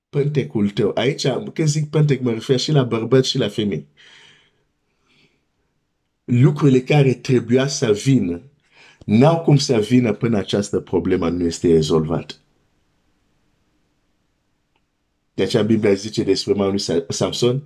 pântecul 0.10 0.70
tău. 0.70 0.92
Aici, 0.96 1.28
când 1.28 1.68
zic 1.68 1.90
pântec, 1.90 2.22
mă 2.22 2.32
refer 2.32 2.60
și 2.60 2.72
la 2.72 2.84
bărbați 2.84 3.30
și 3.30 3.38
la 3.38 3.48
femei. 3.48 3.88
Lucrurile 6.24 6.82
care 6.82 7.14
trebuia 7.14 7.68
să 7.68 7.92
vină, 7.92 8.42
n-au 9.06 9.42
cum 9.42 9.58
să 9.58 9.80
vină 9.80 10.14
până 10.14 10.38
această 10.38 10.80
problemă 10.80 11.30
nu 11.30 11.46
este 11.46 11.68
rezolvată. 11.68 12.36
De 15.34 15.44
aceea 15.44 15.64
Biblia 15.64 15.94
zice 15.94 16.24
despre 16.24 16.54
lui 16.54 16.80
Samson, 17.10 17.64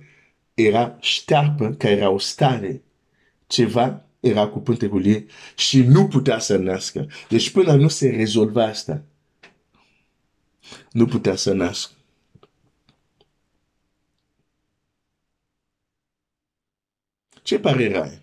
era 0.54 0.96
ștearpă, 1.00 1.74
care 1.78 1.94
era 1.94 2.10
o 2.10 2.18
stare, 2.18 2.82
ceva 3.46 4.04
era 4.20 4.48
cu 4.48 4.58
pântecul 4.58 5.06
ei 5.06 5.26
și 5.56 5.82
nu 5.82 6.08
putea 6.08 6.38
să 6.38 6.56
nască. 6.56 7.06
Deci 7.28 7.50
până 7.50 7.74
nu 7.74 7.88
se 7.88 8.10
rezolva 8.10 8.64
asta, 8.64 9.04
nu 10.92 11.06
putea 11.06 11.36
să 11.36 11.52
nască. 11.52 11.92
Ce 17.42 17.58
părere 17.58 17.96
ai? 18.02 18.20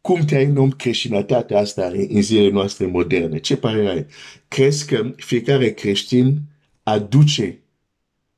Cum 0.00 0.24
te-ai 0.24 0.44
în 0.44 0.56
om 0.56 0.70
creștinătatea 0.70 1.58
asta 1.58 1.86
în 1.86 2.22
zilele 2.22 2.50
noastre 2.50 2.86
moderne? 2.86 3.38
Ce 3.38 3.56
părere 3.56 3.88
ai? 3.88 4.06
Crezi 4.48 4.86
că 4.86 5.12
fiecare 5.16 5.72
creștin 5.72 6.40
aduce 6.82 7.60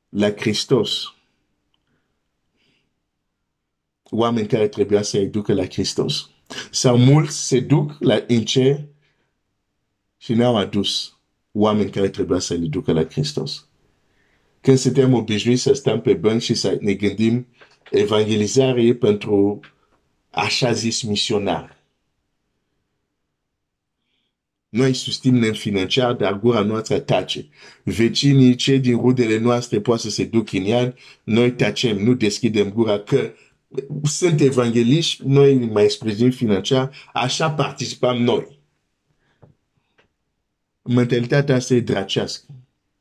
la 0.09 0.31
Hristos. 0.31 1.13
Oameni 4.03 4.47
care 4.47 4.67
trebuia 4.67 5.01
să-i 5.01 5.27
ducă 5.27 5.53
la 5.53 5.65
Hristos. 5.65 6.29
Sau 6.71 6.97
mulți 6.97 7.47
se 7.47 7.59
duc 7.59 7.95
la 7.99 8.23
în 8.27 8.45
cer 8.45 8.85
și 10.17 10.33
ne-au 10.33 10.57
adus 10.57 11.17
oameni 11.51 11.89
care 11.91 12.09
trebuia 12.09 12.39
să 12.39 12.53
le 12.53 12.65
ducă 12.65 12.91
la 12.91 13.05
Hristos. 13.05 13.67
Când 14.61 14.77
suntem 14.77 15.13
obișnuiți 15.13 15.61
să 15.61 15.73
stăm 15.73 16.01
pe 16.01 16.13
bănci 16.13 16.43
și 16.43 16.53
să 16.53 16.77
ne 16.79 16.93
gândim 16.93 17.47
evangelizare 17.91 18.95
pentru 18.95 19.59
așa 20.29 20.71
zis 20.71 21.01
misionar. 21.01 21.78
Noi 24.69 24.93
susținem 24.93 25.53
financiar, 25.53 26.13
dar 26.13 26.39
gura 26.39 26.61
noastră 26.61 26.99
tace. 26.99 27.47
Vecinii, 27.83 28.55
cei 28.55 28.79
din 28.79 28.97
rudele 28.97 29.39
noastre 29.39 29.79
poate 29.79 30.01
să 30.01 30.09
se 30.09 30.23
duc 30.23 30.53
în 30.53 30.63
iad, 30.63 30.97
noi 31.23 31.51
tacem, 31.51 32.03
nu 32.03 32.13
deschidem 32.13 32.71
gura 32.71 32.99
că 32.99 33.31
sunt 34.03 34.41
evangeliști, 34.41 35.27
noi 35.27 35.55
mai 35.55 35.89
sprijinim 35.89 36.31
financiar, 36.31 36.91
așa 37.13 37.51
participăm 37.51 38.17
noi. 38.17 38.59
Mentalitatea 40.81 41.55
asta 41.55 41.73
e 41.73 41.79
dracească. 41.79 42.45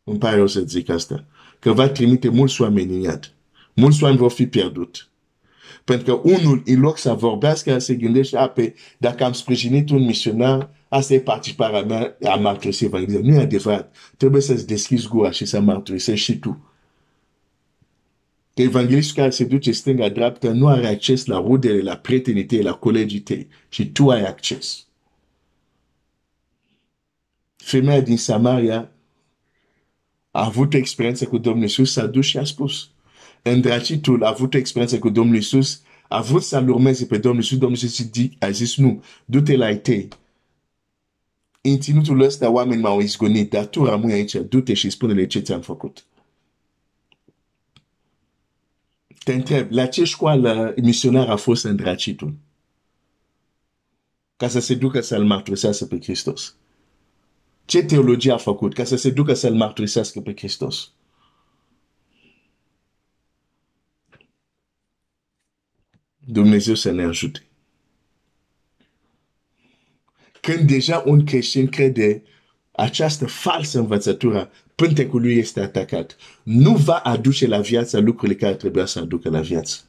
Îmi 0.04 0.18
pare 0.18 0.40
o 0.40 0.46
să 0.46 0.60
zic 0.60 0.88
asta. 0.88 1.24
Că 1.58 1.72
va 1.72 1.88
trimite 1.88 2.28
mulți 2.28 2.62
oameni 2.62 2.94
în 2.94 3.00
iad. 3.00 3.32
Mulți 3.74 4.02
oameni 4.02 4.20
vor 4.20 4.30
fi 4.30 4.46
pierdut. 4.46 5.08
Pentru 5.84 6.04
că 6.04 6.28
unul, 6.28 6.62
în 6.66 6.80
loc 6.80 6.98
să 6.98 7.12
vorbească, 7.12 7.78
se 7.78 7.94
gândește, 7.94 8.36
a, 8.36 8.48
pe, 8.48 8.74
dacă 8.98 9.24
am 9.24 9.32
sprijinit 9.32 9.90
un 9.90 10.04
misionar, 10.04 10.70
asta 10.88 11.14
e 11.14 11.20
participarea 11.20 11.82
mea 11.82 12.16
a 12.32 12.34
mărturisi 12.34 12.84
Evanghelia. 12.84 13.20
Nu 13.22 13.34
e 13.34 13.42
adevărat. 13.42 13.96
Trebuie 14.16 14.42
să-ți 14.42 14.66
deschizi 14.66 15.08
gura 15.08 15.30
și 15.30 15.44
să 15.44 15.60
mărturisești 15.60 16.24
și 16.24 16.38
tu. 16.38 16.62
Că 18.54 18.62
evanghelistul 18.62 19.16
care 19.16 19.30
se 19.30 19.44
duce 19.44 19.72
stânga-dreapta 19.72 20.52
nu 20.52 20.68
are 20.68 20.86
acces 20.86 21.26
la 21.26 21.38
rudele, 21.38 21.82
la 21.82 21.96
prietenii 21.96 22.44
tăi, 22.44 22.62
la 22.62 22.72
colegii 22.72 23.20
tăi. 23.20 23.48
Și 23.68 23.92
tu 23.92 24.10
ai 24.10 24.24
acces. 24.24 24.86
Femeia 27.56 28.00
din 28.00 28.16
Samaria 28.16 28.92
a 30.30 30.44
avut 30.44 30.74
experiență 30.74 31.24
cu 31.24 31.38
Domnul 31.38 31.62
Iisus, 31.62 31.92
s-a 31.92 32.06
dus 32.06 32.26
și 32.26 32.38
a 32.38 32.44
spus. 32.44 32.90
Îndracitul 33.42 34.24
a 34.24 34.28
avut 34.28 34.54
experiență 34.54 34.98
cu 34.98 35.08
Domnul 35.08 35.34
Iisus, 35.34 35.82
a 36.08 36.20
vrut 36.20 36.42
să-L 36.42 36.68
urmeze 36.68 37.04
pe 37.04 37.18
Domnul 37.18 37.42
Iisus, 37.42 37.58
Domnul 37.58 37.78
Iisus 37.82 38.06
a 38.38 38.50
zis 38.50 38.76
nu, 38.76 39.02
du-te 39.24 39.56
la 39.56 39.70
ei 39.70 39.78
În 41.60 41.80
ținutul 41.80 42.20
ăsta 42.20 42.50
oameni 42.50 42.80
m-au 42.80 43.00
izgonit, 43.00 43.50
dar 43.50 43.66
tu 43.66 43.84
rămâi 43.84 44.12
aici, 44.12 44.34
du-te 44.34 44.74
și 44.74 44.90
spune-le 44.90 45.26
ce 45.26 45.40
ți-am 45.40 45.60
făcut. 45.60 46.04
Te 49.24 49.32
întreb, 49.32 49.70
la 49.70 49.86
ce 49.86 50.04
școală 50.04 50.74
misionar 50.76 51.28
a 51.28 51.36
fost 51.36 51.64
îndracitul? 51.64 52.36
Ca 54.36 54.48
să 54.48 54.60
se 54.60 54.74
ducă 54.74 55.00
să-L 55.00 55.24
mărturisească 55.24 55.84
pe 55.84 56.00
Hristos. 56.00 56.56
Ce 57.64 57.82
teologie 57.82 58.32
a 58.32 58.36
făcut 58.36 58.74
ca 58.74 58.84
să 58.84 58.96
se 58.96 59.10
ducă 59.10 59.34
să-L 59.34 59.54
mărturisească 59.54 60.20
pe 60.20 60.34
Hristos? 60.36 60.92
Dumnezeu 66.18 66.74
să 66.74 66.90
ne 66.90 67.04
ajute. 67.04 67.47
Când 70.40 70.68
deja 70.68 71.02
un 71.06 71.24
creștin 71.24 71.66
crede 71.66 72.22
această 72.72 73.26
falsă 73.26 73.78
învățătură, 73.78 74.50
pântecul 74.74 75.20
lui 75.20 75.36
este 75.36 75.60
atacat. 75.60 76.16
Nu 76.42 76.74
va 76.74 76.96
aduce 76.96 77.46
la 77.46 77.60
viață 77.60 77.98
lucrurile 77.98 78.38
care 78.38 78.54
trebuia 78.54 78.86
să 78.86 78.98
aducă 78.98 79.28
la 79.30 79.40
viață. 79.40 79.80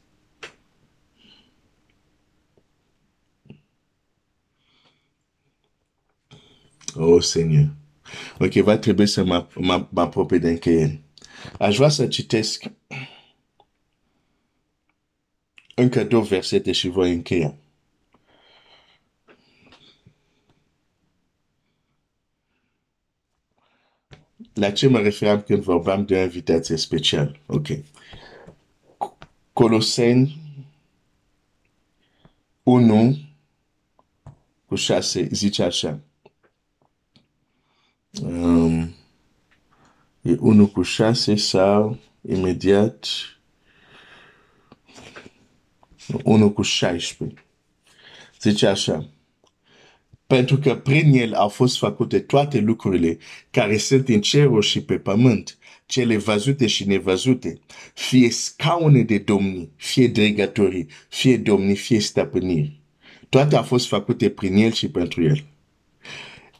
Oh, 6.96 7.24
Seigneur. 7.24 7.70
Ok, 8.40 8.54
va 8.54 8.78
trebui 8.78 9.08
să 9.08 9.24
mă, 9.24 9.48
mă, 9.56 9.88
mă 9.90 10.02
apropii 10.02 10.40
de 10.40 10.50
încheiere. 10.50 11.02
Aș 11.60 11.76
vrea 11.76 11.90
să 11.90 12.08
citesc 12.08 12.64
încă 15.76 16.04
două 16.04 16.24
versete 16.24 16.72
și 16.72 16.88
voi 16.88 17.14
încheia. 17.14 17.56
La 24.60 24.72
ce 24.72 24.88
mă 24.88 25.00
referam 25.00 25.42
când 25.42 25.64
vorbeam 25.64 26.06
de 26.06 26.16
o 26.16 26.22
invitație 26.22 26.76
specială? 26.76 27.36
Ok. 27.46 27.68
Coloseni 29.54 30.42
1 32.64 33.18
cu 34.66 34.76
6 34.76 35.28
zice 35.32 35.64
așa. 35.64 36.00
Um, 38.22 38.96
e 40.22 40.36
1 40.40 40.68
cu 40.68 40.82
6 40.82 41.36
sau 41.36 41.98
imediat 42.22 43.08
1 46.24 46.52
cu 46.52 46.62
16. 46.62 47.44
Zice 48.40 48.68
așa. 48.68 49.10
Pentru 50.36 50.58
că 50.58 50.76
prin 50.76 51.14
el 51.14 51.34
au 51.34 51.48
fost 51.48 51.78
făcute 51.78 52.20
toate 52.20 52.60
lucrurile 52.60 53.18
care 53.52 53.78
sunt 53.78 54.10
în 54.10 54.22
cerul 54.22 54.62
și 54.62 54.82
pe 54.82 54.98
pământ, 54.98 55.58
cele 55.86 56.18
văzute 56.18 56.68
și 56.68 56.88
nevăzute, 56.88 57.60
fie 57.94 58.30
scaune 58.30 59.02
de 59.02 59.18
domni, 59.18 59.70
fie 59.76 60.08
dregătorii, 60.08 60.88
fie 61.10 61.38
domni, 61.38 61.76
fie 61.76 62.00
stăpâniri. 62.00 62.82
Toate 63.30 63.56
au 63.56 63.64
fost 63.64 63.88
făcute 63.88 64.30
prin 64.30 64.56
el 64.56 64.72
și 64.72 64.90
pentru 64.90 65.24
el. 65.24 65.44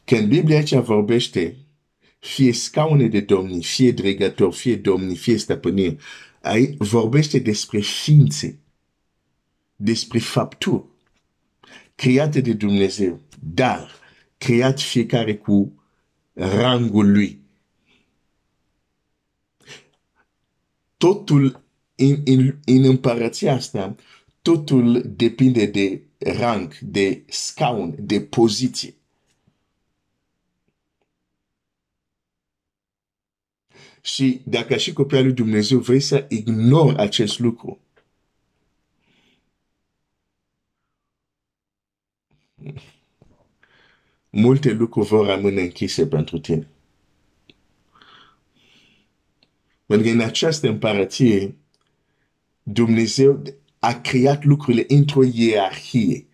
Când 0.04 0.28
Biblia 0.28 0.56
aici 0.56 0.74
vorbește, 0.74 1.56
fie 2.18 2.52
scaune 2.52 3.06
de 3.06 3.20
domni, 3.20 3.62
fie 3.62 3.92
dregători, 3.92 4.56
fie 4.56 4.76
domni, 4.76 5.16
fie 5.16 5.36
stăpâniri, 5.36 5.96
ai, 6.42 6.74
vorbește 6.78 7.38
despre 7.38 7.80
ființe, 7.80 8.58
despre 9.76 10.18
fapturi 10.18 10.89
create 12.00 12.40
de 12.40 12.52
Dumnezeu, 12.52 13.20
dar 13.42 13.90
creat 14.38 14.80
fiecare 14.80 15.36
cu 15.36 15.82
rangul 16.32 17.12
lui. 17.12 17.40
Totul 20.96 21.64
în, 21.94 22.22
în, 22.24 22.58
în 22.64 22.84
împărăția 22.84 23.54
asta, 23.54 23.94
totul 24.42 25.02
depinde 25.16 25.66
de 25.66 26.02
rang, 26.18 26.78
de 26.78 27.24
scaun, 27.28 27.94
de 27.98 28.20
poziție. 28.20 28.94
Și 34.00 34.40
dacă 34.44 34.76
și 34.76 34.92
copia 34.92 35.20
lui 35.20 35.32
Dumnezeu 35.32 35.78
vrei 35.78 36.00
să 36.00 36.26
ignori 36.28 36.96
acest 36.96 37.38
lucru, 37.38 37.80
multe 44.30 44.72
lucruri 44.72 45.08
vor 45.08 45.26
rămâne 45.26 45.60
închise 45.60 46.06
pentru 46.06 46.38
tine. 46.38 46.68
Pentru 49.86 50.06
că 50.06 50.12
în 50.12 50.20
această 50.20 50.68
împărăție, 50.68 51.54
Dumnezeu 52.62 53.42
a 53.78 54.00
creat 54.00 54.44
lucrurile 54.44 54.84
într-o 54.88 55.22
ierarhie. 55.32 56.26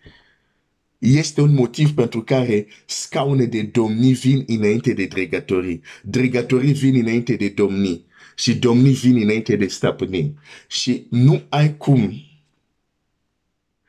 Este 0.97 1.41
un 1.41 1.53
motiv 1.53 1.93
pentru 1.93 2.23
care 2.23 2.67
scaune 2.85 3.45
de 3.45 3.61
domnii 3.61 4.13
vin 4.13 4.43
înainte 4.47 4.93
de 4.93 5.05
dregătorii. 5.05 5.81
Dregătorii 6.03 6.73
vin 6.73 6.95
înainte 6.95 7.35
de 7.35 7.49
domnii. 7.49 8.05
Și 8.35 8.55
domnii 8.55 8.93
vin 8.93 9.15
înainte 9.21 9.55
de 9.55 9.67
stăpânii. 9.67 10.35
Și 10.67 11.05
nu 11.09 11.41
ai 11.49 11.77
cum 11.77 12.13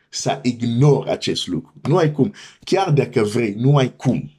să 0.08 0.40
ignori 0.42 1.10
acest 1.10 1.46
lucru. 1.46 1.72
Nu 1.82 1.96
ai 1.96 2.12
cum. 2.12 2.34
Chiar 2.64 2.90
dacă 2.92 3.22
vrei, 3.22 3.54
nu 3.54 3.76
ai 3.76 3.96
cum. 3.96 4.30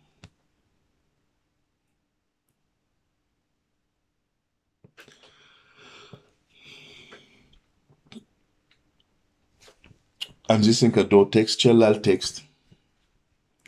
Am 10.45 10.61
zis 10.61 10.79
încă 10.79 11.03
două 11.03 11.25
text, 11.25 11.57
celălalt 11.57 12.01
text 12.01 12.43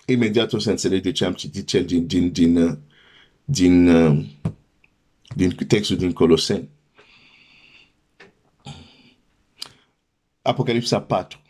imediat 0.06 0.54
o 0.54 0.60
să 0.60 0.70
înțeleg 0.70 1.02
de 1.02 1.12
ce 1.12 1.26
am 1.26 1.34
citit 1.34 1.68
cel 1.68 1.86
din, 1.86 2.08
din, 2.08 2.32
din, 2.32 2.58
uh, 2.58 2.78
din, 3.46 3.88
uh, 3.88 4.26
din 5.36 5.56
textul 5.56 5.98
din 5.98 6.14
Coloseni. 6.14 6.70
Apocalipsa 10.42 11.02
4. 11.02 11.41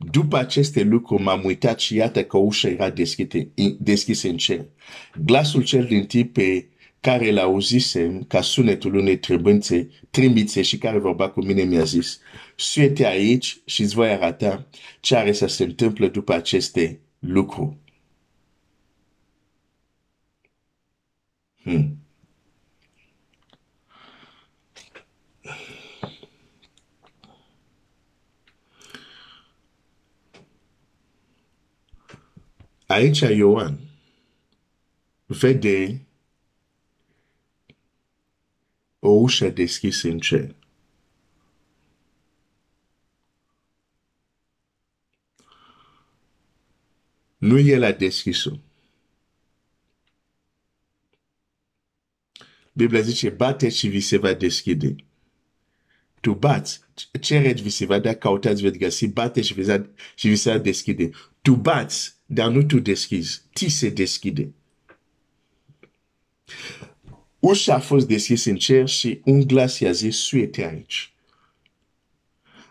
După 0.00 0.36
aceste 0.36 0.82
lucruri 0.82 1.22
m-am 1.22 1.44
uitat 1.44 1.80
și 1.80 1.94
iată 1.94 2.24
că 2.24 2.36
ușa 2.36 2.68
era 2.68 2.90
deschisă 3.78 4.28
în 4.28 4.36
cer. 4.36 4.66
Glasul 5.24 5.64
cel 5.64 5.84
din 5.84 6.06
tip 6.06 6.32
pe 6.32 6.68
care 7.00 7.30
l-auzisem 7.30 8.22
ca 8.22 8.40
sunetul 8.40 8.94
unei 8.94 9.18
trâmbițe, 9.18 9.88
trâmbițe 10.10 10.62
și 10.62 10.78
care 10.78 10.98
vorba 10.98 11.30
cu 11.30 11.44
mine 11.44 11.62
mi-a 11.62 11.84
zis, 11.84 12.20
suete 12.56 13.06
aici 13.06 13.60
și 13.64 13.82
îți 13.82 13.94
voi 13.94 14.08
arăta 14.08 14.66
ce 15.00 15.16
are 15.16 15.32
să 15.32 15.46
se 15.46 15.64
întâmple 15.64 16.08
după 16.08 16.32
aceste 16.32 17.00
lucruri. 17.18 17.76
Hmm. 21.62 21.97
Aici 32.88 33.20
Ioan 33.20 33.78
vede 35.26 36.06
o 38.98 39.08
ușă 39.08 39.48
deschisă 39.48 40.08
în 40.08 40.18
cer. 40.18 40.54
Nu 47.38 47.58
el 47.58 47.82
a 47.82 47.92
deschis-o. 47.92 48.50
Biblia 52.72 53.00
zice, 53.00 53.30
bate 53.30 53.68
și 53.68 53.88
vi 53.88 54.00
se 54.00 54.16
va 54.16 54.34
deschide. 54.34 54.94
tu 56.20 56.34
bați, 56.34 56.80
cereți 57.20 57.62
vi 57.62 57.70
se 57.70 57.86
va 57.86 57.98
da, 57.98 58.14
cautați 58.14 58.62
veți 58.62 58.78
găsi, 58.78 59.08
bate 59.08 59.40
și, 59.40 59.54
vi 59.54 59.82
și 60.14 60.28
vi 60.28 60.36
se 60.36 60.58
deschide. 60.58 61.10
Tu 61.42 61.54
bați, 61.54 62.17
dar 62.30 62.50
nu 62.50 62.62
tu 62.62 62.78
deschizi, 62.78 63.42
ti 63.52 63.68
se 63.68 63.88
deschide. 63.90 64.52
Ușa 67.38 67.74
a 67.74 67.80
fost 67.80 68.06
deschis 68.06 68.44
în 68.44 68.56
cer 68.56 68.88
și 68.88 69.20
un 69.24 69.46
glas 69.46 69.78
i-a 69.78 69.92
zis, 69.92 70.16
suete 70.16 70.64
aici. 70.64 71.12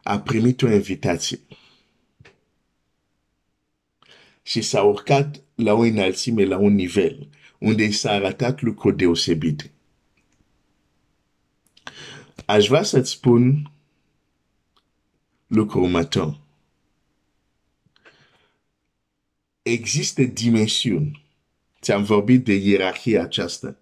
A 0.04 0.20
primit 0.20 0.62
o 0.62 0.72
invitație. 0.72 1.40
Și 4.42 4.62
s-a 4.62 4.84
urcat 4.84 5.42
la 5.56 5.74
o 5.74 5.80
înălțime, 5.80 6.44
la 6.44 6.58
un 6.58 6.74
nivel, 6.74 7.30
unde 7.60 7.84
i 7.84 7.92
s-a 7.92 8.12
arătat 8.12 8.62
lucruri 8.62 8.98
deosebite. 8.98 9.72
Aș 12.46 12.68
vrea 12.68 12.84
să-ți 12.84 13.12
spun 13.12 13.72
lucrul 15.48 15.84
următor. 15.84 16.47
Există 19.68 20.24
dimensiuni. 20.24 21.26
Ți-am 21.82 22.04
vorbit 22.04 22.44
de 22.44 22.54
ierarhia 22.54 23.22
aceasta. 23.22 23.80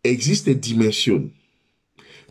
Există 0.00 0.52
dimensiuni 0.52 1.40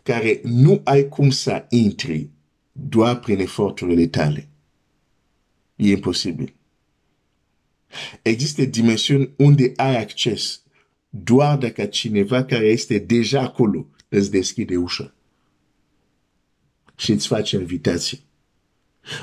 care 0.02 0.40
nu 0.44 0.80
ai 0.84 1.08
cum 1.08 1.30
să 1.30 1.66
intri 1.68 2.28
doar 2.72 3.20
prin 3.20 3.38
eforturile 3.38 4.06
tale. 4.06 4.48
E 5.76 5.90
imposibil. 5.90 6.54
Există 8.22 8.64
dimensiuni 8.64 9.30
unde 9.36 9.72
ai 9.76 9.96
acces 9.96 10.62
doar 11.08 11.58
dacă 11.58 11.84
cineva 11.84 12.44
care 12.44 12.66
este 12.66 12.98
deja 12.98 13.40
acolo 13.40 13.86
îți 14.08 14.30
deschide 14.30 14.76
ușa 14.76 15.14
și 16.96 17.10
îți 17.10 17.26
face 17.26 17.56
invitații. 17.56 18.30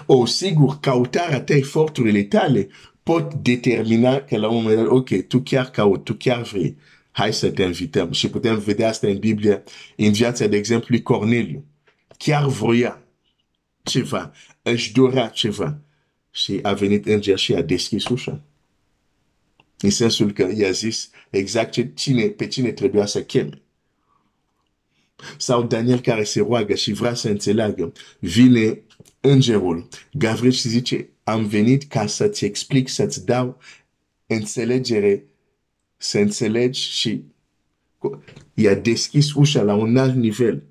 O, 0.06 0.26
sigur, 0.26 0.80
cautarea 0.80 1.42
ta, 1.42 1.56
eforturile 1.56 2.24
tale 2.24 2.68
pot 3.04 3.34
determina 3.34 4.20
că 4.20 4.38
la 4.38 4.48
un 4.48 4.56
moment 4.56 4.76
dat, 4.76 4.88
ok, 4.88 5.28
tu 5.28 5.42
chiar 5.42 5.70
cauți, 5.70 6.04
tu 6.04 6.14
chiar 6.14 6.42
vrei, 6.42 6.78
hai 7.12 7.34
să 7.34 7.50
te 7.50 7.64
invităm. 7.64 8.12
Și 8.12 8.30
putem 8.30 8.60
vedea 8.60 8.88
asta 8.88 9.08
în 9.08 9.18
Biblie, 9.18 9.64
în 9.96 10.12
viața, 10.12 10.48
de 10.48 10.58
exemplu, 10.58 10.88
lui 10.90 11.02
Corneliu. 11.02 11.66
Chiar 12.18 12.46
vroia 12.46 13.04
ceva, 13.84 14.32
își 14.62 14.94
dorea 14.94 15.28
ceva. 15.28 15.80
Și 16.32 16.60
a 16.62 16.74
venit 16.74 17.06
înger 17.06 17.38
și 17.38 17.54
a 17.54 17.62
deschis 17.62 18.08
ușa. 18.08 18.42
În 19.80 19.90
sensul 19.90 20.32
că 20.32 20.52
i-a 20.56 20.72
zis 20.72 21.10
exact 21.30 21.72
ce, 21.72 21.92
cine, 21.96 22.26
pe 22.26 22.48
cine 22.48 22.72
trebuia 22.72 23.06
să 23.06 23.24
cheme. 23.24 23.62
Sau 25.38 25.64
Daniel 25.64 26.00
care 26.00 26.24
se 26.24 26.40
roagă 26.40 26.76
și 26.76 26.92
vrea 26.92 27.14
să 27.14 27.30
înțeleagă. 27.30 27.92
Vine 28.20 28.82
îngerul. 29.22 29.88
Gavril 30.12 30.52
și 30.52 30.68
zice, 30.68 31.10
am 31.24 31.46
venit 31.46 31.84
ca 31.84 32.08
să-ți 32.08 32.46
explic, 32.46 32.90
să-ți 32.90 33.26
dau 33.26 33.58
înțelegere, 34.28 35.26
să 35.98 36.20
înțelegi 36.20 36.82
și 36.82 37.24
i-a 38.54 38.76
deschis 38.76 39.34
ușa 39.34 39.62
la 39.62 39.74
un 39.74 39.98
alt 39.98 40.16
nivel. 40.16 40.64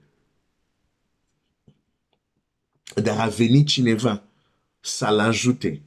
Dar 2.95 3.19
a 3.21 3.29
venit 3.29 3.67
cineva 3.67 4.23
să-l 4.81 5.19
ajute. 5.19 5.83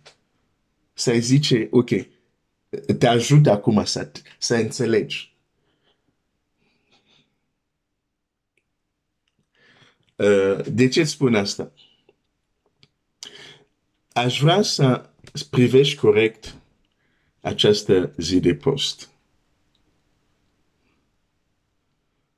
Să 0.94 1.14
zice, 1.20 1.68
ok, 1.72 1.90
te 2.98 3.08
ajut 3.08 3.48
acum 3.48 3.84
să, 3.86 4.12
să 4.40 4.56
înțelegi. 4.56 5.36
Uh, 10.16 10.66
de 10.72 10.88
ce 10.88 11.04
spun 11.04 11.36
asta? 11.36 11.72
Aș 14.14 14.42
vrea 14.42 14.62
să 14.62 15.10
privești 15.50 15.96
corect 15.96 16.56
această 17.42 18.14
zi 18.18 18.40
de 18.40 18.56
post. 18.56 19.10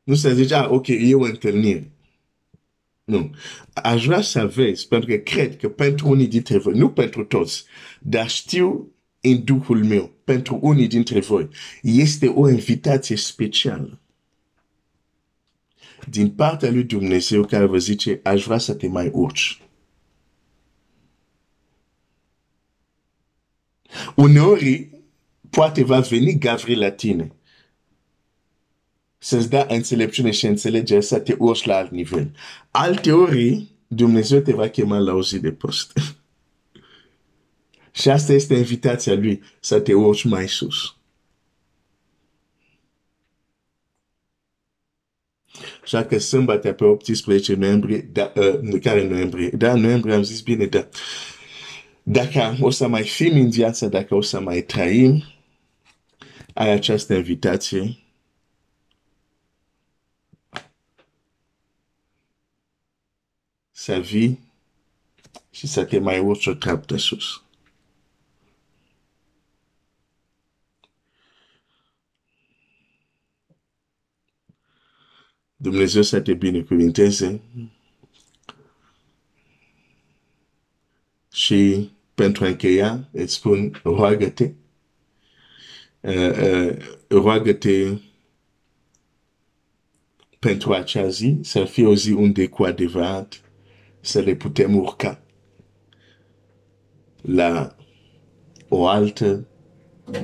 Nu 0.04 0.16
să 0.16 0.34
zici, 0.34 0.52
ah, 0.52 0.68
ok, 0.70 0.88
e 0.88 1.16
o 1.16 1.24
întâlnire. 1.24 1.92
Nu. 3.04 3.36
Aș 3.74 4.06
vrea 4.06 4.22
să 4.22 4.48
vezi, 4.48 4.88
pentru 4.88 5.10
că 5.10 5.16
cred 5.16 5.58
că 5.58 5.70
pentru 5.70 6.10
unii 6.10 6.28
dintre 6.28 6.58
voi, 6.58 6.78
nu 6.78 6.90
pentru 6.90 7.24
toți, 7.24 7.64
dar 8.00 8.30
știu 8.30 8.92
în 9.22 9.44
Duhul 9.44 9.84
meu, 9.84 10.12
pentru 10.24 10.60
unii 10.62 10.88
dintre 10.88 11.20
voi, 11.20 11.50
este 11.82 12.28
o 12.28 12.50
invitație 12.50 13.16
specială 13.16 13.98
din 16.10 16.30
partea 16.30 16.72
lui 16.72 16.84
Dumnezeu 16.84 17.46
care 17.46 17.66
vă 17.66 17.78
zice, 17.78 18.20
aș 18.24 18.44
vrea 18.44 18.58
să 18.58 18.74
te 18.74 18.88
mai 18.88 19.10
urci. 19.14 19.63
Uneori, 24.16 24.90
poate 25.50 25.84
va 25.84 26.00
veni 26.00 26.38
Gavril 26.38 26.80
la 26.80 26.92
tine 26.92 27.32
să-ți 29.24 29.50
dea 29.50 29.66
înțelepciune 29.70 30.32
și 30.32 30.46
înțelegere 30.46 31.02
să 31.02 31.20
te 31.20 31.36
urci 31.38 31.66
la 31.66 31.76
alt 31.76 31.92
nivel. 31.92 32.32
Alte 32.72 33.12
ori, 33.12 33.68
Dumnezeu 33.88 34.40
te 34.40 34.54
va 34.54 34.68
chema 34.68 34.98
la 34.98 35.14
o 35.14 35.24
zi 35.24 35.40
de 35.40 35.52
post. 35.52 35.92
și 38.00 38.10
asta 38.10 38.34
este 38.34 38.54
invitația 38.54 39.14
lui, 39.14 39.42
să 39.60 39.80
te 39.80 39.94
urci 39.94 40.24
mai 40.24 40.48
sus. 40.48 40.96
Așa 45.84 46.06
că 46.06 46.18
sâmbătă 46.18 46.72
pe 46.72 46.84
18 46.84 47.54
noiembrie, 47.54 48.10
da, 48.12 48.32
uh, 48.36 48.80
care 48.82 49.08
noiembrie? 49.08 49.50
Da, 49.50 49.76
noiembrie 49.76 50.16
am 50.16 50.24
zis 50.24 50.42
bine, 50.42 50.66
da. 50.66 50.88
Dacă 52.04 52.58
o 52.62 52.70
să 52.70 52.88
mai 52.88 53.04
fim 53.04 53.36
în 53.36 53.50
viață, 53.50 53.88
dacă 53.88 54.16
o 54.16 54.22
să 54.22 54.40
mai 54.40 54.62
trăim, 54.62 55.24
ai 56.54 56.70
această 56.70 57.14
invitație. 57.14 57.98
Să 63.72 64.00
vii 64.00 64.40
și 65.52 65.68
să 65.68 65.86
te 65.86 66.00
mai 66.00 66.20
urci 66.20 66.46
o 66.48 66.54
treaptă 66.54 66.98
sus. 66.98 67.44
Dumnezeu 75.56 76.02
să 76.02 76.22
te 76.22 76.34
binecuvinteze. 76.34 77.42
Și 81.32 81.92
pentru 82.16 82.44
a 82.44 82.48
încheia, 82.48 83.10
îți 83.12 83.34
spun, 83.34 83.80
roagă-te. 83.84 84.52
Uh, 86.02 86.14
uh, 86.14 86.76
roagă-te 87.08 87.98
pentru 90.40 90.74
acea 90.74 91.08
zi, 91.08 91.38
să 91.42 91.64
fie 91.64 91.86
o 91.86 91.96
zi 91.96 92.12
unde 92.12 92.48
cu 92.48 92.64
adevărat 92.64 93.42
să 94.00 94.20
le 94.20 94.36
putem 94.36 94.76
urca 94.76 95.24
la 97.22 97.76
o 98.68 98.88
altă 98.88 99.48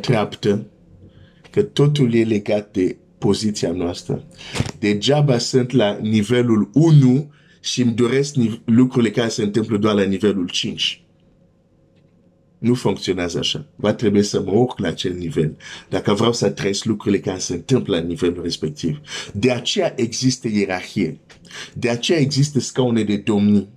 treaptă, 0.02 0.68
că 1.52 1.64
totul 1.64 2.14
e 2.14 2.24
legat 2.24 2.72
de 2.72 2.98
poziția 3.18 3.72
noastră. 3.72 4.24
Degeaba 4.80 5.38
sunt 5.38 5.72
la 5.72 5.98
nivelul 6.02 6.70
1 6.74 7.34
și 7.62 7.82
îmi 7.82 7.94
doresc 7.94 8.36
lucrurile 8.66 9.12
care 9.12 9.30
se 9.30 9.44
întâmplă 9.44 9.78
doar 9.78 9.96
la 9.96 10.04
nivelul 10.04 10.48
5. 10.50 11.04
Nu 12.60 12.74
funcționează 12.74 13.38
așa. 13.38 13.66
Va 13.76 13.94
trebui 13.94 14.24
să 14.24 14.42
mă 14.42 14.52
urc 14.52 14.80
la 14.80 14.88
acel 14.88 15.14
nivel. 15.14 15.58
Dacă 15.90 16.14
vreau 16.14 16.34
să 16.34 16.50
trăiesc 16.50 16.86
lucrurile 16.86 17.22
care 17.22 17.38
se 17.38 17.54
întâmplă 17.54 17.98
la 17.98 18.04
nivelul 18.04 18.44
respectiv. 18.44 19.00
De 19.34 19.52
aceea 19.52 19.94
există 19.96 20.48
ierarhie. 20.48 21.20
De 21.74 21.90
aceea 21.90 22.20
există 22.20 22.60
scaune 22.60 23.04
de 23.04 23.18
domnii. 23.18 23.70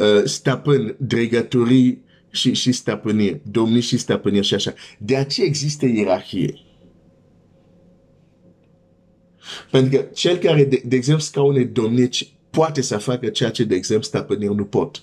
Uh, 0.00 0.24
stăpân, 0.24 0.96
dregătorii 0.98 2.04
și, 2.30 2.52
și 2.54 2.72
stăpâniri. 2.72 3.40
Domnii 3.50 3.80
și 3.80 3.98
stăpâniri 3.98 4.46
și 4.46 4.54
așa. 4.54 4.74
De 4.98 5.16
aceea 5.16 5.46
există 5.46 5.86
ierarhie. 5.86 6.60
Pentru 9.70 9.98
că 9.98 10.04
cel 10.14 10.36
care, 10.36 10.64
de, 10.64 10.82
de 10.84 10.96
exemplu, 10.96 11.24
scaune 11.24 11.64
domnici 11.64 12.32
poate 12.50 12.80
să 12.80 12.96
facă 12.96 13.28
ceea 13.28 13.50
ce, 13.50 13.64
de 13.64 13.74
exemplu, 13.74 14.06
stăpâniri 14.06 14.54
nu 14.54 14.64
pot. 14.64 15.02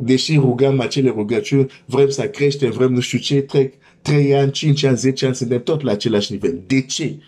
deși 0.00 0.36
rugăm 0.36 0.80
acele 0.80 1.08
rugăciuni, 1.08 1.70
vrem 1.84 2.08
să 2.08 2.28
creștem, 2.28 2.70
vrem 2.70 2.92
nu 2.92 3.00
știu 3.00 3.18
ce, 3.18 3.40
trec 3.40 3.74
3 4.02 4.34
ani, 4.34 4.50
5 4.50 4.82
ani, 4.82 4.96
10 4.96 5.26
ani, 5.26 5.34
suntem 5.34 5.62
tot 5.62 5.82
la 5.82 5.92
același 5.92 6.32
nivel. 6.32 6.62
De 6.66 6.82
ce? 6.82 7.18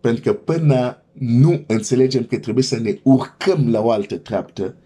Pentru 0.00 0.22
că 0.22 0.32
până 0.32 1.02
nu 1.12 1.64
înțelegem 1.66 2.24
că 2.24 2.38
trebuie 2.38 2.64
să 2.64 2.78
ne 2.78 2.98
urcăm 3.02 3.70
la 3.70 3.80
o 3.80 3.90
altă 3.90 4.16
treaptă, 4.16 4.76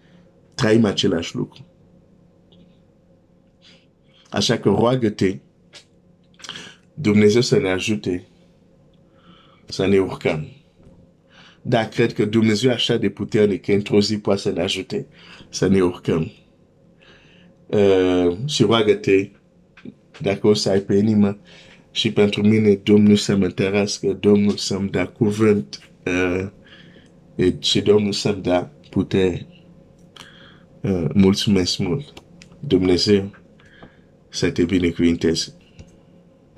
trăim 0.55 0.85
același 0.85 1.35
lucru. 1.35 1.65
Așa 4.29 4.57
că 4.57 4.69
roagă-te 4.69 5.37
Dumnezeu 6.93 7.41
să 7.41 7.57
ne 7.57 7.69
ajute 7.69 8.27
să 9.65 9.85
ne 9.85 9.99
urcăm. 9.99 10.47
Dar 11.61 11.85
cred 11.85 12.13
că 12.13 12.25
Dumnezeu 12.25 12.71
așa 12.71 12.97
de 12.97 13.09
puternic 13.09 13.65
că 13.65 13.71
într-o 13.71 14.01
zi 14.01 14.17
poate 14.17 14.39
să 14.39 14.51
ne 14.51 14.61
ajute 14.61 15.07
să 15.49 15.67
ne 15.67 15.81
urcăm. 15.81 16.31
Uh, 17.69 18.37
și 18.45 18.63
roagă-te 18.63 19.29
dacă 20.21 20.47
o 20.47 20.53
să 20.53 20.69
ai 20.69 20.79
pe 20.79 20.95
inimă 20.95 21.37
și 21.91 22.11
pentru 22.11 22.41
mine 22.47 22.75
Domnul 22.75 23.15
să 23.15 23.35
mă 23.35 23.45
întărească, 23.45 24.13
Domnul 24.13 24.55
să-mi 24.55 24.89
dea 24.89 25.07
cuvânt 25.07 25.91
uh, 26.05 27.53
și 27.59 27.81
Domnul 27.81 28.11
să-mi 28.11 28.41
dea 28.41 28.71
putere. 28.89 29.47
Uh, 30.81 31.05
mulțumesc 31.13 31.77
mult. 31.77 32.13
Dumnezeu 32.59 33.31
să 34.29 34.51
te 34.51 34.63
binecuvinteze. 34.63 35.53